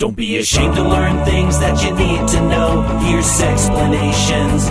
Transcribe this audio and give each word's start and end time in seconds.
Don't 0.00 0.16
be 0.16 0.38
ashamed 0.38 0.76
to 0.76 0.82
learn 0.82 1.22
things 1.26 1.58
that 1.58 1.84
you 1.84 1.90
need 1.94 2.26
to 2.28 2.40
know. 2.48 2.80
Here's 3.02 3.38
explanations 3.38 4.70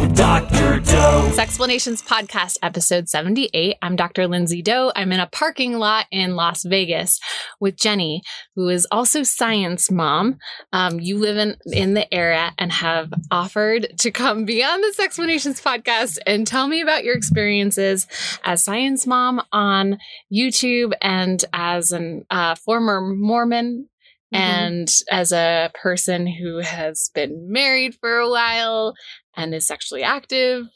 with 0.00 0.16
Dr. 0.16 0.80
Doe. 0.80 1.30
Sexplanations 1.34 2.02
Podcast, 2.02 2.56
episode 2.62 3.10
78. 3.10 3.76
I'm 3.82 3.94
Dr. 3.94 4.26
Lindsay 4.26 4.62
Doe. 4.62 4.90
I'm 4.96 5.12
in 5.12 5.20
a 5.20 5.26
parking 5.26 5.74
lot 5.74 6.06
in 6.10 6.34
Las 6.34 6.62
Vegas 6.64 7.20
with 7.60 7.76
Jenny, 7.76 8.22
who 8.56 8.70
is 8.70 8.86
also 8.90 9.22
science 9.22 9.90
mom. 9.90 10.38
Um, 10.72 10.98
you 10.98 11.18
live 11.18 11.36
in, 11.36 11.58
in 11.66 11.92
the 11.92 12.12
area 12.12 12.54
and 12.58 12.72
have 12.72 13.12
offered 13.30 13.98
to 13.98 14.10
come 14.10 14.46
be 14.46 14.64
on 14.64 14.80
the 14.80 14.94
Sexplanations 14.98 15.62
Podcast 15.62 16.16
and 16.26 16.46
tell 16.46 16.68
me 16.68 16.80
about 16.80 17.04
your 17.04 17.16
experiences 17.16 18.06
as 18.44 18.64
science 18.64 19.06
mom 19.06 19.42
on 19.52 19.98
YouTube 20.32 20.94
and 21.02 21.44
as 21.52 21.92
a 21.92 22.22
uh, 22.30 22.54
former 22.54 23.02
Mormon 23.02 23.90
Mm-hmm. 24.34 24.42
and 24.42 24.88
as 25.10 25.32
a 25.32 25.70
person 25.80 26.26
who 26.26 26.58
has 26.58 27.10
been 27.14 27.50
married 27.52 27.94
for 28.00 28.16
a 28.18 28.28
while 28.28 28.94
and 29.36 29.54
is 29.54 29.66
sexually 29.66 30.02
active. 30.02 30.66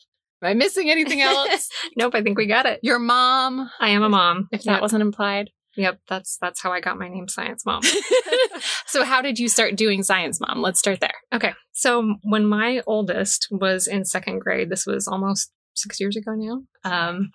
Am 0.40 0.50
I 0.50 0.54
missing 0.54 0.88
anything 0.90 1.20
else? 1.20 1.68
Nope, 1.96 2.14
I 2.14 2.22
think 2.22 2.38
we 2.38 2.46
got 2.46 2.64
it. 2.66 2.78
Your 2.82 3.00
mom, 3.00 3.68
I 3.80 3.88
am 3.88 4.04
a 4.04 4.08
mom. 4.08 4.48
if 4.52 4.62
that 4.62 4.74
Yep. 4.74 4.82
wasn't 4.82 5.02
implied. 5.02 5.50
Yep, 5.76 6.00
that's 6.08 6.38
that's 6.40 6.60
how 6.62 6.72
I 6.72 6.80
got 6.80 6.98
my 6.98 7.08
name, 7.08 7.26
Science 7.28 7.64
Mom. 7.66 7.82
so, 8.86 9.04
how 9.04 9.20
did 9.22 9.38
you 9.38 9.48
start 9.48 9.76
doing 9.76 10.02
science, 10.02 10.40
mom? 10.40 10.60
Let's 10.62 10.78
start 10.80 11.00
there. 11.00 11.14
okay, 11.32 11.54
so 11.72 12.14
when 12.22 12.46
my 12.46 12.82
oldest 12.86 13.48
was 13.50 13.86
in 13.86 14.04
second 14.04 14.40
grade, 14.40 14.70
this 14.70 14.86
was 14.86 15.06
almost 15.08 15.50
six 15.74 16.00
years 16.00 16.16
ago 16.16 16.32
now. 16.36 16.62
Um, 16.84 17.30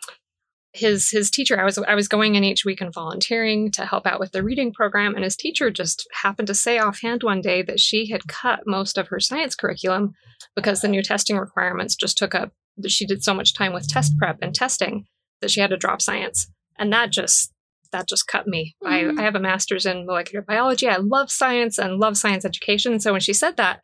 his 0.74 1.10
his 1.12 1.30
teacher, 1.30 1.60
I 1.60 1.64
was 1.66 1.78
I 1.78 1.96
was 1.96 2.08
going 2.08 2.36
in 2.36 2.44
each 2.44 2.66
week 2.66 2.82
and 2.82 2.94
volunteering 2.94 3.72
to 3.72 3.86
help 3.86 4.06
out 4.08 4.20
with 4.20 4.32
the 4.32 4.44
reading 4.44 4.74
program, 4.74 5.16
and 5.16 5.24
his 5.24 5.36
teacher 5.36 5.70
just 5.70 6.08
happened 6.12 6.48
to 6.48 6.56
say 6.56 6.80
offhand 6.80 7.24
one 7.24 7.42
day 7.42 7.62
that 7.62 7.80
she 7.80 8.10
had 8.10 8.28
cut 8.28 8.62
most 8.66 8.98
of 8.98 9.08
her 9.10 9.20
science 9.20 9.56
curriculum 9.56 10.14
because 10.56 10.82
the 10.82 10.88
new 10.88 11.04
testing 11.04 11.38
requirements 11.38 11.96
just 11.96 12.18
took 12.18 12.34
up. 12.36 12.52
that 12.78 12.92
She 12.92 13.06
did 13.06 13.24
so 13.24 13.34
much 13.34 13.54
time 13.54 13.72
with 13.74 13.88
test 13.88 14.18
prep 14.18 14.40
and 14.42 14.54
testing 14.54 15.06
that 15.42 15.52
she 15.52 15.62
had 15.62 15.70
to 15.70 15.78
drop 15.78 16.02
science, 16.02 16.48
and 16.80 16.92
that 16.92 17.12
just 17.12 17.52
that 17.92 18.08
just 18.10 18.28
cut 18.28 18.48
me. 18.48 18.76
Mhm. 18.84 19.18
I, 19.18 19.22
I 19.22 19.24
have 19.24 19.36
a 19.36 19.40
master's 19.40 19.86
in 19.86 20.08
molecular 20.08 20.42
biology. 20.44 20.88
I 20.88 20.98
love 20.98 21.32
science 21.32 21.78
and 21.78 22.00
love 22.00 22.18
science 22.18 22.44
education. 22.44 23.00
So 23.00 23.12
when 23.12 23.22
she 23.22 23.34
said 23.34 23.58
that, 23.58 23.82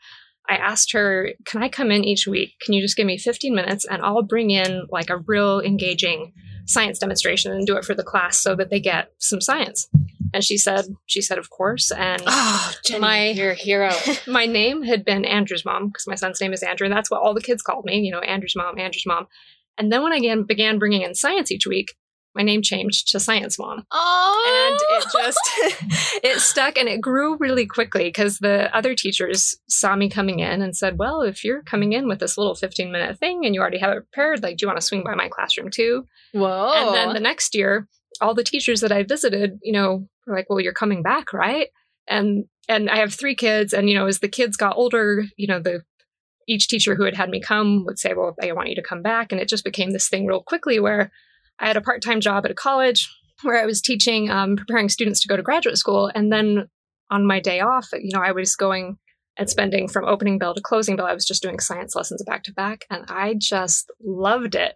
I 0.50 0.56
asked 0.56 0.92
her, 0.94 1.30
Can 1.46 1.62
I 1.62 1.70
come 1.70 1.92
in 1.92 2.04
each 2.04 2.26
week? 2.28 2.54
Can 2.62 2.74
you 2.74 2.82
just 2.82 2.98
give 2.98 3.06
me 3.06 3.18
15 3.18 3.54
minutes 3.54 3.86
and 3.86 4.02
I'll 4.02 4.24
bring 4.24 4.50
in 4.52 4.88
like 4.90 5.10
a 5.10 5.18
real 5.18 5.62
engaging 5.62 6.34
science 6.66 7.00
demonstration 7.00 7.52
and 7.52 7.66
do 7.66 7.76
it 7.78 7.86
for 7.86 7.94
the 7.96 8.04
class 8.04 8.38
so 8.38 8.56
that 8.56 8.70
they 8.70 8.80
get 8.80 9.12
some 9.20 9.42
science? 9.42 9.88
And 10.34 10.44
she 10.44 10.58
said, 10.58 10.86
She 11.06 11.22
said, 11.22 11.38
Of 11.38 11.50
course. 11.50 11.92
And 11.92 12.22
Oh, 12.28 12.74
Jenny, 12.86 13.00
My- 13.00 13.30
you're 13.30 13.52
a 13.52 13.56
hero. 13.56 13.92
my 14.28 14.46
name 14.46 14.84
had 14.84 15.06
been 15.06 15.26
Andrew's 15.26 15.66
mom 15.66 15.88
because 15.88 16.08
my 16.08 16.16
son's 16.16 16.42
name 16.42 16.54
is 16.54 16.64
Andrew, 16.64 16.86
and 16.86 16.96
that's 16.96 17.10
what 17.12 17.22
all 17.22 17.34
the 17.34 17.42
kids 17.42 17.62
called 17.62 17.86
me. 17.86 18.00
You 18.00 18.12
know, 18.12 18.20
Andrew's 18.20 18.56
mom, 18.56 18.78
Andrew's 18.80 19.06
mom. 19.06 19.28
And 19.78 19.92
then 19.92 20.04
when 20.04 20.12
I 20.14 20.36
began 20.46 20.78
bringing 20.78 21.04
in 21.04 21.16
science 21.16 21.52
each 21.52 21.66
week, 21.66 21.96
my 22.36 22.44
name 22.44 22.62
changed 22.62 23.10
to 23.12 23.20
Science 23.20 23.58
Mom, 23.58 23.86
Oh, 23.92 24.70
and 24.70 24.98
it 24.98 25.12
just 25.12 26.24
it 26.24 26.40
stuck 26.40 26.78
and 26.78 26.88
it 26.88 27.02
grew 27.02 27.38
really 27.38 27.66
quickly 27.66 28.06
because 28.06 28.40
the 28.40 28.76
other 28.76 28.96
teachers 28.96 29.56
saw 29.68 29.96
me 29.96 30.10
coming 30.10 30.40
in 30.40 30.62
and 30.62 30.76
said, 30.76 30.98
"Well, 30.98 31.22
if 31.22 31.44
you're 31.44 31.64
coming 31.64 31.94
in 31.94 32.08
with 32.08 32.20
this 32.20 32.38
little 32.38 32.56
15 32.56 32.92
minute 32.92 33.18
thing 33.20 33.46
and 33.46 33.56
you 33.56 33.62
already 33.62 33.80
have 33.80 33.92
it 33.92 34.08
prepared, 34.12 34.44
like, 34.44 34.58
do 34.58 34.64
you 34.64 34.68
want 34.68 34.80
to 34.80 34.86
swing 34.86 35.04
by 35.04 35.16
my 35.16 35.30
classroom 35.30 35.70
too?" 35.70 36.06
whoa. 36.34 36.72
And 36.76 36.96
then 36.96 37.14
the 37.14 37.20
next 37.20 37.56
year, 37.56 37.88
all 38.22 38.34
the 38.34 38.44
teachers 38.44 38.82
that 38.82 38.92
I 38.92 39.04
visited, 39.04 39.60
you 39.64 39.74
know, 39.74 40.08
were 40.26 40.36
like, 40.36 40.50
"Well, 40.50 40.60
you're 40.60 40.74
coming 40.74 41.02
back, 41.02 41.34
right?" 41.34 41.68
And 42.08 42.46
and 42.68 42.90
I 42.90 42.98
have 42.98 43.14
three 43.14 43.36
kids, 43.36 43.74
and 43.74 43.90
you 43.90 43.96
know, 43.96 44.06
as 44.06 44.20
the 44.20 44.28
kids 44.28 44.56
got 44.56 44.78
older, 44.78 45.26
you 45.36 45.48
know, 45.48 45.60
the 45.60 45.82
each 46.48 46.68
teacher 46.68 46.96
who 46.96 47.04
had 47.04 47.16
had 47.16 47.30
me 47.30 47.40
come 47.40 47.86
would 47.86 48.00
say, 48.00 48.14
"Well, 48.14 48.36
I 48.42 48.52
want 48.52 48.70
you 48.70 48.76
to 48.76 48.84
come 48.84 49.02
back," 49.02 49.32
and 49.32 49.42
it 49.42 49.48
just 49.50 49.64
became 49.64 49.92
this 49.92 50.10
thing 50.10 50.26
real 50.26 50.42
quickly 50.42 50.80
where 50.80 51.12
I 51.60 51.68
had 51.68 51.78
a 51.78 51.82
part 51.82 52.02
time 52.02 52.22
job 52.22 52.46
at 52.46 52.52
a 52.52 52.56
college 52.56 53.10
where 53.42 53.62
I 53.62 53.66
was 53.66 53.82
teaching, 53.82 54.30
um, 54.30 54.56
preparing 54.56 54.90
students 54.90 55.22
to 55.22 55.28
go 55.28 55.38
to 55.38 55.44
graduate 55.44 55.78
school, 55.78 56.12
and 56.14 56.32
then 56.32 56.68
on 57.10 57.26
my 57.26 57.40
day 57.40 57.60
off, 57.60 57.90
you 57.94 58.12
know, 58.14 58.22
I 58.22 58.32
was 58.32 58.56
going 58.56 58.98
and 59.38 59.50
spending 59.50 59.88
from 59.88 60.06
opening 60.06 60.38
bell 60.38 60.54
to 60.54 60.62
closing 60.62 60.96
bell. 60.96 61.06
I 61.06 61.14
was 61.14 61.26
just 61.26 61.42
doing 61.42 61.60
science 61.60 61.96
lessons 61.96 62.24
back 62.26 62.44
to 62.44 62.54
back, 62.54 62.86
and 62.90 63.06
I 63.08 63.36
just 63.38 63.90
loved 64.04 64.56
it 64.56 64.76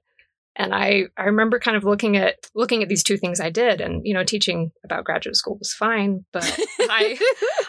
and 0.56 0.74
I, 0.74 1.06
I 1.18 1.24
remember 1.24 1.58
kind 1.60 1.76
of 1.76 1.84
looking 1.84 2.16
at 2.16 2.36
looking 2.54 2.84
at 2.84 2.90
these 2.90 3.04
two 3.04 3.18
things 3.18 3.40
I 3.40 3.50
did 3.50 3.82
and 3.82 4.06
you 4.06 4.14
know 4.14 4.24
teaching 4.24 4.72
about 4.84 5.04
graduate 5.04 5.36
school 5.36 5.58
was 5.58 5.74
fine 5.74 6.26
but 6.32 6.44
I 6.80 7.18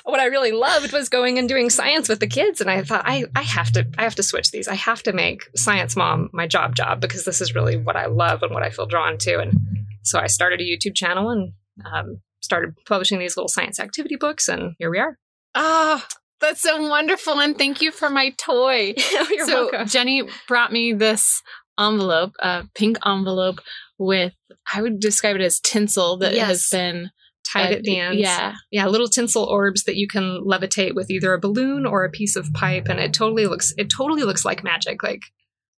what 0.04 0.20
I 0.20 0.26
really 0.26 0.52
loved 0.52 0.92
was 0.92 1.08
going 1.08 1.38
and 1.38 1.48
doing 1.48 1.70
science 1.70 2.08
with 2.08 2.20
the 2.20 2.26
kids 2.26 2.60
and 2.60 2.70
I 2.70 2.82
thought 2.82 3.02
I 3.04 3.24
I 3.34 3.42
have 3.42 3.72
to 3.72 3.86
I 3.98 4.02
have 4.02 4.14
to 4.16 4.22
switch 4.22 4.50
these 4.50 4.68
I 4.68 4.74
have 4.74 5.02
to 5.04 5.12
make 5.12 5.48
science 5.56 5.96
mom 5.96 6.30
my 6.32 6.46
job 6.46 6.74
job 6.74 7.00
because 7.00 7.24
this 7.24 7.40
is 7.40 7.54
really 7.54 7.76
what 7.76 7.96
I 7.96 8.06
love 8.06 8.42
and 8.42 8.52
what 8.52 8.62
I 8.62 8.70
feel 8.70 8.86
drawn 8.86 9.18
to 9.18 9.40
and 9.40 9.54
so 10.02 10.18
I 10.18 10.26
started 10.26 10.60
a 10.60 10.64
YouTube 10.64 10.94
channel 10.94 11.30
and 11.30 11.52
um, 11.90 12.20
started 12.42 12.74
publishing 12.86 13.18
these 13.18 13.36
little 13.36 13.48
science 13.48 13.80
activity 13.80 14.16
books 14.16 14.48
and 14.48 14.74
here 14.78 14.90
we 14.90 14.98
are 14.98 15.18
oh, 15.54 16.04
that's 16.40 16.60
so 16.60 16.88
wonderful. 16.88 17.40
And 17.40 17.56
thank 17.56 17.80
you 17.80 17.90
for 17.90 18.10
my 18.10 18.30
toy. 18.36 18.94
You're 19.30 19.46
so 19.46 19.68
welcome. 19.70 19.88
Jenny 19.88 20.24
brought 20.48 20.72
me 20.72 20.92
this 20.92 21.42
envelope, 21.78 22.32
a 22.40 22.64
pink 22.74 22.98
envelope 23.06 23.60
with 23.98 24.32
I 24.72 24.82
would 24.82 25.00
describe 25.00 25.36
it 25.36 25.42
as 25.42 25.60
tinsel 25.60 26.18
that 26.18 26.34
Yes. 26.34 26.46
has 26.48 26.68
been 26.70 27.10
tied 27.46 27.72
at 27.72 27.82
the 27.82 27.98
end. 27.98 28.18
Yeah. 28.18 28.54
yeah 28.70 28.86
little 28.86 29.06
tinsel 29.08 29.44
orbs 29.44 29.84
that 29.84 29.96
you 29.96 30.08
can 30.08 30.42
levitate 30.46 30.94
with 30.94 31.10
either 31.10 31.34
a 31.34 31.38
balloon 31.38 31.84
or 31.86 32.04
a 32.04 32.10
piece 32.10 32.36
of 32.36 32.52
pipe 32.54 32.88
and 32.88 32.98
it 32.98 33.12
totally 33.12 33.46
looks 33.46 33.74
it 33.76 33.88
totally 33.94 34.22
looks 34.22 34.44
like 34.46 34.64
magic 34.64 35.02
like 35.02 35.20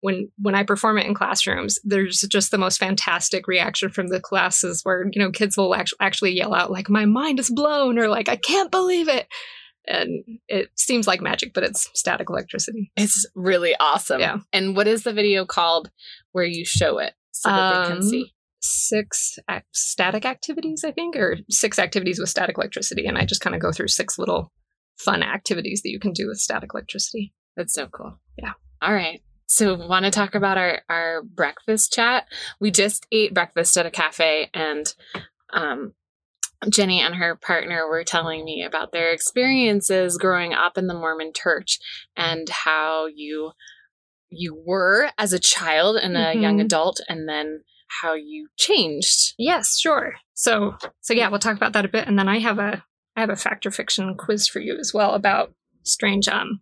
when 0.02 0.30
when 0.40 0.54
i 0.54 0.62
perform 0.62 1.00
it 1.00 1.08
in 1.08 1.16
classrooms 1.16 1.80
there's 1.84 2.20
just 2.30 2.52
the 2.52 2.60
most 2.60 2.78
fantastic 2.78 3.48
reaction 3.48 3.90
from 3.90 4.10
the 4.10 4.20
classes 4.20 4.82
where 4.84 5.06
you 5.12 5.20
know 5.20 5.32
kids 5.32 5.58
will 5.58 5.74
actually, 5.74 5.98
actually 6.02 6.32
yell 6.34 6.54
out 6.54 6.70
like 6.70 6.88
my 6.88 7.06
mind 7.06 7.40
is 7.40 7.50
blown 7.50 7.98
or 7.98 8.08
like 8.10 8.30
i 8.30 8.36
can't 8.36 8.70
believe 8.70 9.08
it 9.10 9.28
and 9.88 10.24
it 10.48 10.70
seems 10.76 11.08
like 11.08 11.22
magic 11.22 11.54
but 11.54 11.64
it's 11.64 11.90
static 11.94 12.30
electricity 12.30 12.92
It's 12.96 13.26
really 13.36 13.76
awesome. 13.80 14.20
Yeah. 14.20 14.38
And 14.54 14.76
what 14.76 14.88
is 14.88 15.04
the 15.04 15.14
video 15.14 15.46
called 15.46 15.90
where 16.32 16.46
you 16.46 16.66
show 16.66 16.98
it 17.00 17.14
so 17.32 17.50
that 17.50 17.70
they 17.84 17.88
can 17.90 17.98
Um, 17.98 18.04
see? 18.04 18.34
six 18.62 19.38
ac- 19.50 19.64
static 19.74 20.26
activities 20.26 20.84
i 20.84 20.92
think 20.92 21.16
or 21.16 21.38
six 21.52 21.78
activities 21.78 22.18
with 22.20 22.30
static 22.30 22.58
electricity 22.58 23.06
and 23.06 23.16
i 23.18 23.24
just 23.24 23.42
kind 23.42 23.56
of 23.56 23.62
go 23.62 23.72
through 23.72 23.88
six 23.88 24.18
little 24.18 24.52
fun 24.98 25.22
activities 25.22 25.82
that 25.84 25.92
you 25.92 26.00
can 26.00 26.14
do 26.14 26.28
with 26.28 26.38
static 26.40 26.72
electricity 26.74 27.32
That's 27.56 27.74
so 27.74 27.88
cool. 27.88 28.20
Yeah. 28.38 28.54
All 28.82 28.94
right. 28.94 29.22
So, 29.48 29.76
want 29.76 30.06
to 30.06 30.12
talk 30.12 30.34
about 30.36 30.58
our 30.58 30.82
our 30.90 31.22
breakfast 31.24 31.94
chat? 31.94 32.28
We 32.60 32.72
just 32.72 33.06
ate 33.12 33.34
breakfast 33.34 33.78
at 33.78 33.86
a 33.86 33.92
cafe, 33.92 34.50
and 34.54 34.86
um, 35.54 35.94
Jenny 36.70 37.02
and 37.02 37.16
her 37.16 37.36
partner 37.36 37.88
were 37.88 38.04
telling 38.04 38.44
me 38.46 38.64
about 38.64 38.92
their 38.92 39.12
experiences 39.12 40.18
growing 40.18 40.54
up 40.54 40.78
in 40.78 40.88
the 40.88 40.94
Mormon 40.94 41.32
Church 41.36 41.80
and 42.16 42.48
how 42.50 43.08
you 43.08 43.52
you 44.30 44.56
were 44.66 45.10
as 45.18 45.32
a 45.34 45.40
child 45.40 45.96
and 45.96 46.18
a 46.18 46.34
young 46.36 46.58
Mhm. 46.58 46.66
adult, 46.66 47.00
and 47.08 47.30
then 47.30 47.62
how 48.02 48.14
you 48.16 48.48
changed. 48.58 49.34
Yes, 49.38 49.78
sure. 49.80 50.16
So 50.34 50.76
so 51.02 51.14
yeah, 51.14 51.30
we'll 51.30 51.40
talk 51.40 51.56
about 51.56 51.74
that 51.74 51.86
a 51.86 51.90
bit, 51.90 52.08
and 52.08 52.18
then 52.18 52.28
I 52.28 52.40
have 52.40 52.58
a 52.60 52.84
I 53.16 53.22
have 53.22 53.30
a 53.30 53.36
fact 53.38 53.66
or 53.66 53.72
fiction 53.72 54.16
quiz 54.18 54.48
for 54.48 54.60
you 54.60 54.78
as 54.78 54.94
well 54.94 55.14
about 55.14 55.54
strange. 55.84 56.28
Um, 56.28 56.62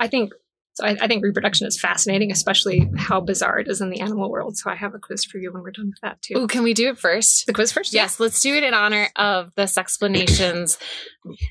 I 0.00 0.08
think 0.08 0.32
so. 0.78 0.86
I, 0.86 0.96
I 1.00 1.06
think 1.06 1.24
reproduction 1.24 1.66
is 1.66 1.78
fascinating, 1.78 2.30
especially 2.30 2.90
how 2.96 3.20
bizarre 3.20 3.58
it 3.58 3.68
is 3.68 3.80
in 3.80 3.90
the 3.90 4.00
animal 4.00 4.30
world. 4.30 4.56
So 4.56 4.70
I 4.70 4.76
have 4.76 4.94
a 4.94 4.98
quiz 4.98 5.24
for 5.24 5.38
you 5.38 5.52
when 5.52 5.62
we're 5.62 5.72
done 5.72 5.86
with 5.86 6.00
that 6.02 6.22
too. 6.22 6.34
Oh, 6.36 6.46
can 6.46 6.62
we 6.62 6.72
do 6.72 6.88
it 6.90 6.98
first? 6.98 7.46
The 7.46 7.52
quiz 7.52 7.72
first. 7.72 7.92
Yes, 7.92 8.20
let's 8.20 8.40
do 8.40 8.54
it 8.54 8.62
in 8.62 8.74
honor 8.74 9.08
of 9.16 9.52
the 9.56 9.62
Sexplanations 9.62 10.78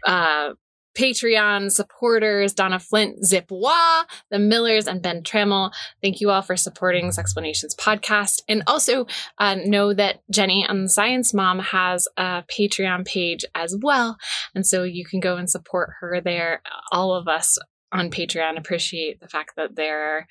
uh, 0.06 0.52
Patreon 0.98 1.72
supporters, 1.72 2.54
Donna 2.54 2.80
Flint, 2.80 3.24
Zip 3.24 3.46
Wah, 3.52 4.04
the 4.32 4.40
Millers, 4.40 4.88
and 4.88 5.02
Ben 5.02 5.22
Trammell. 5.22 5.72
Thank 6.02 6.22
you 6.22 6.32
all 6.32 6.42
for 6.42 6.58
supporting 6.58 7.10
Sexplanations 7.10 7.76
podcast. 7.78 8.42
And 8.50 8.64
also 8.66 9.06
uh, 9.38 9.56
know 9.64 9.94
that 9.94 10.22
Jenny 10.32 10.66
on 10.68 10.84
the 10.84 10.90
Science 10.90 11.34
Mom 11.34 11.60
has 11.60 12.08
a 12.18 12.44
Patreon 12.50 13.06
page 13.06 13.46
as 13.54 13.78
well. 13.80 14.18
And 14.56 14.66
so 14.66 14.84
you 14.84 15.06
can 15.06 15.20
go 15.20 15.38
and 15.38 15.50
support 15.50 15.92
her 16.00 16.20
there. 16.20 16.64
All 16.92 17.14
of 17.14 17.28
us 17.28 17.60
on 17.92 18.10
Patreon 18.12 18.58
appreciate 18.58 19.20
the 19.20 19.28
fact 19.28 19.52
that 19.58 19.76
there 19.76 20.28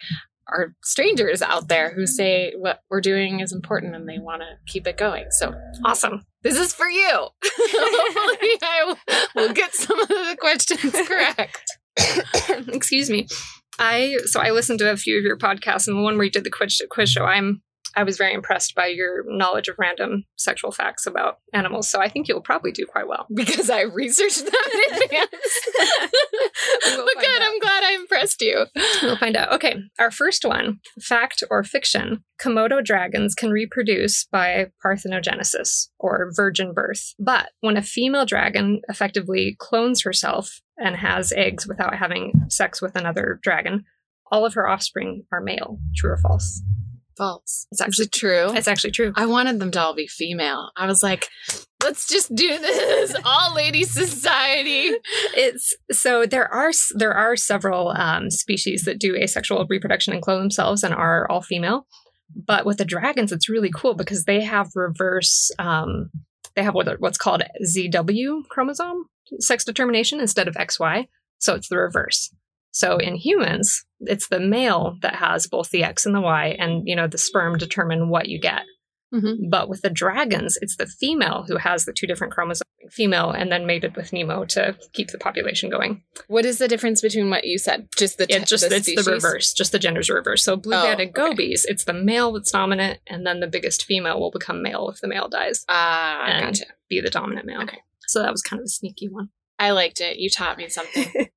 are 0.49 0.75
strangers 0.85 1.43
out 1.43 1.69
there 1.69 1.93
who 1.93 2.07
say 2.07 2.53
what 2.57 2.81
we're 2.89 3.01
doing 3.01 3.41
is 3.41 3.53
important 3.53 3.97
and 3.97 4.09
they 4.09 4.19
want 4.19 4.43
to 4.43 4.47
keep 4.73 4.87
it 4.87 4.97
going. 4.97 5.27
So 5.31 5.53
Awesome. 5.85 6.25
this 6.43 6.57
is 6.57 6.73
for 6.73 6.89
you. 6.89 7.09
Hopefully, 7.45 8.59
I 8.63 8.95
will 9.35 9.53
get 9.53 9.75
some 9.75 9.99
of 10.01 10.09
the 10.09 10.37
questions 10.39 10.93
correct. 11.09 11.65
Excuse 12.69 13.11
me. 13.11 13.27
I 13.79 14.17
so 14.27 14.41
I 14.41 14.51
listened 14.51 14.79
to 14.79 14.91
a 14.91 14.97
few 14.97 15.19
of 15.19 15.25
your 15.25 15.37
podcasts, 15.37 15.87
and 15.89 15.99
the 15.99 16.03
one 16.03 16.17
where 16.17 16.25
you 16.25 16.31
did 16.31 16.45
the 16.45 16.51
quiz 16.51 16.81
quiz 16.91 17.11
show. 17.11 17.25
I'm 17.25 17.63
I 17.97 18.03
was 18.03 18.19
very 18.19 18.35
impressed 18.35 18.75
by 18.75 18.87
your 18.87 19.25
knowledge 19.27 19.69
of 19.69 19.77
random 19.79 20.25
sexual 20.37 20.71
facts 20.71 21.07
about 21.07 21.39
animals. 21.55 21.89
So 21.89 22.01
I 22.01 22.09
think 22.09 22.29
you'll 22.29 22.43
probably 22.43 22.71
do 22.71 22.85
quite 22.85 23.09
well. 23.09 23.27
because 23.35 23.71
I 23.71 23.83
researched 23.83 24.45
them 24.45 24.53
in 24.55 24.95
advance. 25.03 25.31
We 26.85 26.97
will 26.97 27.07
but 27.15 27.23
good, 27.23 27.43
out. 27.43 27.49
I'm 27.49 27.59
glad 27.59 27.85
I 27.85 27.95
impressed 27.95 28.43
you. 28.43 28.67
We'll 29.03 29.17
find 29.17 29.37
out. 29.37 29.53
Okay, 29.55 29.77
our 29.99 30.11
first 30.11 30.45
one 30.45 30.81
fact 31.01 31.43
or 31.51 31.65
fiction 31.65 32.23
Komodo 32.41 32.85
dragons 32.85 33.35
can 33.35 33.51
reproduce 33.51 34.27
by 34.31 34.67
parthenogenesis 34.85 35.89
or 35.99 36.31
virgin 36.35 36.73
birth. 36.75 37.15
But 37.19 37.51
when 37.61 37.77
a 37.77 37.83
female 37.83 38.27
dragon 38.27 38.83
effectively 38.89 39.57
clones 39.59 40.03
herself 40.03 40.61
and 40.77 40.97
has 40.97 41.33
eggs 41.33 41.67
without 41.67 41.95
having 41.95 42.33
sex 42.49 42.83
with 42.83 42.95
another 42.95 43.41
dragon, 43.43 43.85
all 44.31 44.45
of 44.45 44.55
her 44.55 44.69
offspring 44.69 45.25
are 45.33 45.41
male. 45.41 45.79
True 45.97 46.11
or 46.11 46.19
false? 46.19 46.63
False. 47.17 47.67
It's 47.73 47.81
actually 47.81 48.09
true? 48.09 48.53
It's 48.55 48.69
actually 48.69 48.91
true. 48.91 49.13
I 49.17 49.27
wanted 49.27 49.59
them 49.59 49.71
to 49.71 49.81
all 49.81 49.95
be 49.95 50.07
female. 50.07 50.71
I 50.77 50.87
was 50.87 51.03
like, 51.03 51.29
let's 51.83 52.07
just 52.07 52.35
do 52.35 52.59
this. 52.59 53.15
All 53.25 53.55
lady 53.55 53.85
society. 53.85 54.91
It's 55.35 55.73
so 55.93 56.27
there 56.27 56.53
are 56.53 56.73
there 56.95 57.15
are 57.15 57.37
several 57.37 57.89
um, 57.91 58.31
species 58.31 58.83
that 58.83 58.99
do 58.99 59.17
asexual 59.17 59.67
reproduction 59.69 60.13
and 60.13 60.23
clone 60.23 60.41
themselves 60.41 60.85
and 60.85 60.95
are 60.95 61.31
all 61.31 61.43
female. 61.43 61.87
But 62.35 62.67
with 62.67 62.79
the 62.79 62.85
dragons, 62.85 63.33
it's 63.33 63.49
really 63.49 63.71
cool 63.71 63.95
because 63.95 64.25
they 64.25 64.43
have 64.43 64.71
reverse. 64.75 65.51
Um, 65.59 66.11
they 66.55 66.63
have 66.63 66.75
what, 66.75 67.01
what's 67.01 67.19
called 67.19 67.43
ZW 67.65 68.49
chromosome 68.49 69.09
sex 69.41 69.65
determination 69.65 70.21
instead 70.21 70.49
of 70.49 70.55
XY, 70.55 71.09
so 71.39 71.55
it's 71.55 71.69
the 71.69 71.79
reverse. 71.79 72.33
So 72.77 72.99
in 72.99 73.15
humans, 73.17 73.87
it's 74.01 74.29
the 74.29 74.39
male 74.39 74.97
that 75.01 75.15
has 75.15 75.47
both 75.47 75.71
the 75.71 75.83
X 75.83 76.05
and 76.05 76.15
the 76.15 76.21
Y, 76.21 76.55
and 76.59 76.87
you 76.87 76.95
know 76.95 77.07
the 77.07 77.17
sperm 77.17 77.57
determine 77.57 78.11
what 78.11 78.29
you 78.29 78.39
get. 78.39 78.63
Mhm. 79.15 79.49
But 79.51 79.71
with 79.71 79.81
the 79.81 79.89
dragons, 79.89 80.59
it's 80.61 80.77
the 80.77 80.85
female 80.87 81.47
who 81.49 81.57
has 81.57 81.87
the 81.87 81.95
two 81.95 82.07
different 82.07 82.35
chromosomes, 82.35 82.65
female, 82.91 83.31
and 83.31 83.51
then 83.51 83.65
mated 83.65 83.97
with 83.97 84.13
Nemo 84.13 84.45
to 84.47 84.77
keep 84.93 85.09
the 85.09 85.17
population 85.17 85.71
going. 85.71 86.03
What 86.27 86.45
is 86.45 86.59
the 86.59 86.69
difference 86.69 87.01
between 87.01 87.31
what 87.31 87.45
you 87.47 87.57
said? 87.57 87.89
Just 87.97 88.19
the 88.19 88.25
It 88.25 88.47
just 88.47 88.69
the 88.69 88.77
it's 88.77 88.87
species? 88.87 89.05
the 89.07 89.13
reverse, 89.13 89.55
just 89.55 89.73
the 89.73 89.79
genders 89.79 90.11
reverse. 90.11 90.45
So 90.45 90.57
blue-banded 90.57 91.13
Oh, 91.17 91.23
okay. 91.23 91.31
gobies, 91.31 91.65
it's 91.65 91.85
the 91.85 91.95
male 91.95 92.31
that's 92.33 92.51
dominant, 92.51 93.01
and 93.07 93.25
then 93.27 93.41
the 93.41 93.47
biggest 93.47 93.85
female 93.87 94.21
will 94.21 94.33
become 94.33 94.61
male 94.63 94.91
if 94.91 95.01
the 95.01 95.09
male 95.09 95.29
dies, 95.29 95.65
Ah, 95.69 96.27
And- 96.27 96.45
gotcha. 96.59 96.67
be 96.91 97.01
the 97.01 97.09
dominant 97.09 97.47
male. 97.47 97.63
Okay. 97.63 97.79
So 98.07 98.21
that 98.21 98.33
was 98.33 98.43
kind 98.43 98.61
of 98.61 98.65
a 98.67 98.69
sneaky 98.69 99.09
one. 99.09 99.31
I 99.59 99.71
liked 99.71 100.01
it. 100.03 100.19
You 100.19 100.29
taught 100.29 100.59
me 100.59 100.69
something. 100.69 101.07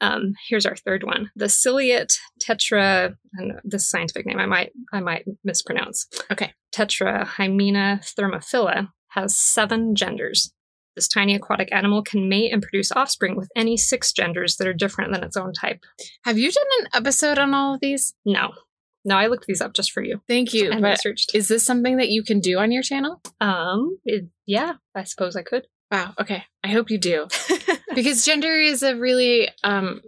Um, 0.00 0.34
here's 0.48 0.66
our 0.66 0.76
third 0.76 1.02
one: 1.04 1.30
the 1.36 1.48
ciliate 1.48 2.12
tetra. 2.42 3.14
And 3.34 3.60
this 3.64 3.90
scientific 3.90 4.26
name 4.26 4.38
I 4.38 4.46
might 4.46 4.72
I 4.92 5.00
might 5.00 5.24
mispronounce. 5.44 6.06
Okay. 6.30 6.52
Tetrahymena 6.74 8.00
thermophila 8.18 8.88
has 9.08 9.36
seven 9.36 9.94
genders. 9.94 10.52
This 10.96 11.08
tiny 11.08 11.34
aquatic 11.36 11.72
animal 11.72 12.02
can 12.02 12.28
mate 12.28 12.52
and 12.52 12.60
produce 12.62 12.90
offspring 12.92 13.36
with 13.36 13.48
any 13.54 13.76
six 13.76 14.12
genders 14.12 14.56
that 14.56 14.66
are 14.66 14.72
different 14.74 15.12
than 15.12 15.22
its 15.22 15.36
own 15.36 15.52
type. 15.52 15.80
Have 16.24 16.38
you 16.38 16.50
done 16.50 16.64
an 16.80 16.88
episode 16.94 17.38
on 17.38 17.54
all 17.54 17.74
of 17.74 17.80
these? 17.80 18.14
No, 18.24 18.50
no, 19.04 19.16
I 19.16 19.28
looked 19.28 19.46
these 19.46 19.60
up 19.60 19.74
just 19.74 19.92
for 19.92 20.02
you 20.02 20.20
Thank 20.26 20.52
you. 20.52 20.70
and 20.72 20.82
researched. 20.82 21.34
is 21.34 21.46
this 21.48 21.64
something 21.64 21.98
that 21.98 22.08
you 22.08 22.24
can 22.24 22.40
do 22.40 22.58
on 22.58 22.72
your 22.72 22.82
channel? 22.82 23.20
Um, 23.40 23.98
it- 24.04 24.28
yeah, 24.46 24.74
I 24.94 25.04
suppose 25.04 25.36
I 25.36 25.42
could. 25.42 25.66
Wow. 25.90 26.14
Okay. 26.20 26.44
I 26.62 26.68
hope 26.68 26.90
you 26.90 26.98
do. 26.98 27.28
because 27.94 28.24
gender 28.24 28.52
is 28.52 28.82
a 28.82 28.96
really 28.96 29.48
um 29.64 30.02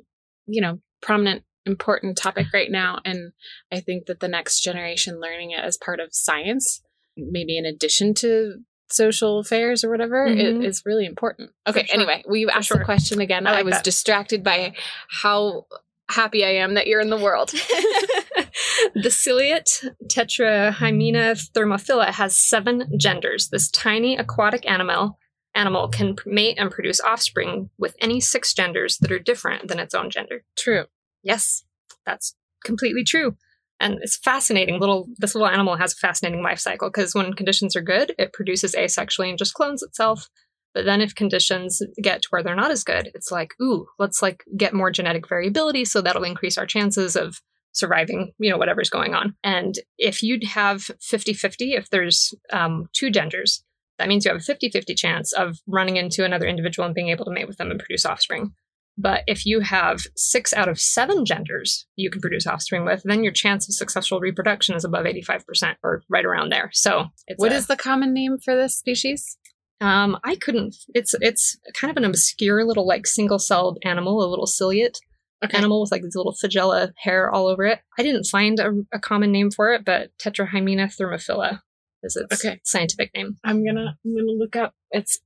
you 0.46 0.60
know 0.60 0.78
prominent 1.00 1.42
important 1.66 2.16
topic 2.16 2.46
right 2.54 2.70
now 2.70 2.98
and 3.04 3.32
i 3.72 3.80
think 3.80 4.06
that 4.06 4.20
the 4.20 4.28
next 4.28 4.60
generation 4.60 5.20
learning 5.20 5.50
it 5.50 5.60
as 5.62 5.76
part 5.76 6.00
of 6.00 6.08
science 6.12 6.82
maybe 7.16 7.56
in 7.58 7.64
addition 7.66 8.14
to 8.14 8.54
social 8.88 9.38
affairs 9.38 9.84
or 9.84 9.90
whatever 9.90 10.26
Mhm. 10.26 10.64
is 10.64 10.82
really 10.86 11.04
important 11.06 11.50
okay 11.66 11.84
sure. 11.86 11.94
anyway 11.94 12.22
will 12.26 12.36
you 12.36 12.48
ask 12.50 12.68
sure. 12.68 12.78
the 12.78 12.84
question 12.84 13.20
again 13.20 13.46
I 13.46 13.60
i, 13.60 13.62
was 13.62 13.74
that. 13.74 13.84
distracted 13.84 14.42
by 14.42 14.74
how 15.08 15.66
happy 16.10 16.44
i 16.44 16.50
am 16.50 16.74
that 16.74 16.86
you're 16.86 17.00
in 17.00 17.10
the 17.10 17.18
world 17.18 17.50
the 18.94 19.10
ciliate 19.10 19.82
tetrahymena 20.06 21.36
thermophila 21.52 22.06
has 22.06 22.36
seven 22.36 22.90
genders. 22.98 23.48
This 23.48 23.70
tiny 23.70 24.16
aquatic 24.16 24.68
animal 24.68 25.18
animal 25.54 25.88
can 25.88 26.16
mate 26.26 26.58
and 26.58 26.70
produce 26.70 27.00
offspring 27.00 27.70
with 27.78 27.94
any 28.00 28.20
six 28.20 28.54
genders 28.54 28.98
that 28.98 29.10
are 29.10 29.18
different 29.18 29.68
than 29.68 29.78
its 29.78 29.94
own 29.94 30.10
gender. 30.10 30.44
true 30.56 30.84
Yes, 31.22 31.64
that's 32.06 32.34
completely 32.64 33.04
true. 33.04 33.36
And 33.78 33.98
it's 34.02 34.16
fascinating. 34.16 34.78
Little 34.78 35.08
this 35.18 35.34
little 35.34 35.48
animal 35.48 35.76
has 35.76 35.92
a 35.92 35.96
fascinating 35.96 36.42
life 36.42 36.58
cycle 36.58 36.90
because 36.90 37.14
when 37.14 37.32
conditions 37.32 37.74
are 37.74 37.82
good, 37.82 38.14
it 38.18 38.32
produces 38.32 38.74
asexually 38.74 39.30
and 39.30 39.38
just 39.38 39.54
clones 39.54 39.82
itself. 39.82 40.28
But 40.74 40.84
then 40.84 41.00
if 41.00 41.14
conditions 41.14 41.82
get 42.00 42.22
to 42.22 42.28
where 42.30 42.42
they're 42.42 42.54
not 42.54 42.70
as 42.70 42.84
good, 42.84 43.10
it's 43.14 43.32
like, 43.32 43.54
ooh, 43.60 43.86
let's 43.98 44.22
like 44.22 44.44
get 44.56 44.74
more 44.74 44.90
genetic 44.90 45.28
variability 45.28 45.84
so 45.84 46.00
that'll 46.00 46.24
increase 46.24 46.58
our 46.58 46.66
chances 46.66 47.16
of 47.16 47.40
surviving, 47.72 48.32
you 48.38 48.50
know, 48.50 48.58
whatever's 48.58 48.90
going 48.90 49.14
on. 49.14 49.34
And 49.42 49.76
if 49.98 50.22
you'd 50.22 50.44
have 50.44 50.82
50-50, 51.00 51.76
if 51.76 51.90
there's 51.90 52.34
um, 52.52 52.88
two 52.92 53.10
genders, 53.10 53.64
that 54.00 54.08
means 54.08 54.24
you 54.24 54.32
have 54.32 54.40
a 54.40 54.44
50-50 54.52 54.96
chance 54.96 55.32
of 55.32 55.58
running 55.68 55.96
into 55.96 56.24
another 56.24 56.46
individual 56.46 56.86
and 56.86 56.94
being 56.94 57.10
able 57.10 57.24
to 57.26 57.30
mate 57.30 57.46
with 57.46 57.58
them 57.58 57.70
and 57.70 57.78
produce 57.78 58.04
offspring. 58.04 58.52
But 58.98 59.22
if 59.26 59.46
you 59.46 59.60
have 59.60 60.00
six 60.16 60.52
out 60.52 60.68
of 60.68 60.78
seven 60.80 61.24
genders 61.24 61.86
you 61.96 62.10
can 62.10 62.20
produce 62.20 62.46
offspring 62.46 62.84
with, 62.84 63.02
then 63.04 63.22
your 63.22 63.32
chance 63.32 63.68
of 63.68 63.74
successful 63.74 64.20
reproduction 64.20 64.74
is 64.74 64.84
above 64.84 65.04
85% 65.06 65.76
or 65.82 66.02
right 66.10 66.24
around 66.24 66.50
there. 66.50 66.70
So 66.72 67.06
it's 67.26 67.38
What 67.40 67.52
a- 67.52 67.54
is 67.54 67.66
the 67.66 67.76
common 67.76 68.12
name 68.12 68.38
for 68.44 68.56
this 68.56 68.76
species 68.76 69.36
um 69.82 70.18
I 70.24 70.36
couldn't 70.36 70.76
it's 70.94 71.14
it's 71.22 71.58
kind 71.72 71.90
of 71.90 71.96
an 71.96 72.04
obscure 72.04 72.64
little 72.66 72.86
like 72.86 73.06
single 73.06 73.38
celled 73.38 73.78
animal, 73.84 74.22
a 74.22 74.28
little 74.28 74.46
ciliate 74.46 74.98
okay 75.42 75.56
animal 75.56 75.80
with 75.80 75.90
like 75.90 76.02
these 76.02 76.16
little 76.16 76.34
flagella 76.34 76.90
hair 76.98 77.30
all 77.30 77.46
over 77.46 77.64
it. 77.64 77.78
I 77.98 78.02
didn't 78.02 78.24
find 78.24 78.60
a, 78.60 78.72
a 78.92 78.98
common 78.98 79.32
name 79.32 79.50
for 79.50 79.72
it, 79.72 79.84
but 79.86 80.10
Tetrahymena 80.22 80.94
thermophila 80.94 81.60
is 82.02 82.16
its 82.16 82.44
Okay. 82.44 82.60
scientific 82.64 83.10
name. 83.14 83.36
i'm 83.44 83.64
gonna 83.64 83.96
i'm 84.04 84.14
gonna 84.16 84.32
look 84.32 84.56
up 84.56 84.74
its 84.90 85.20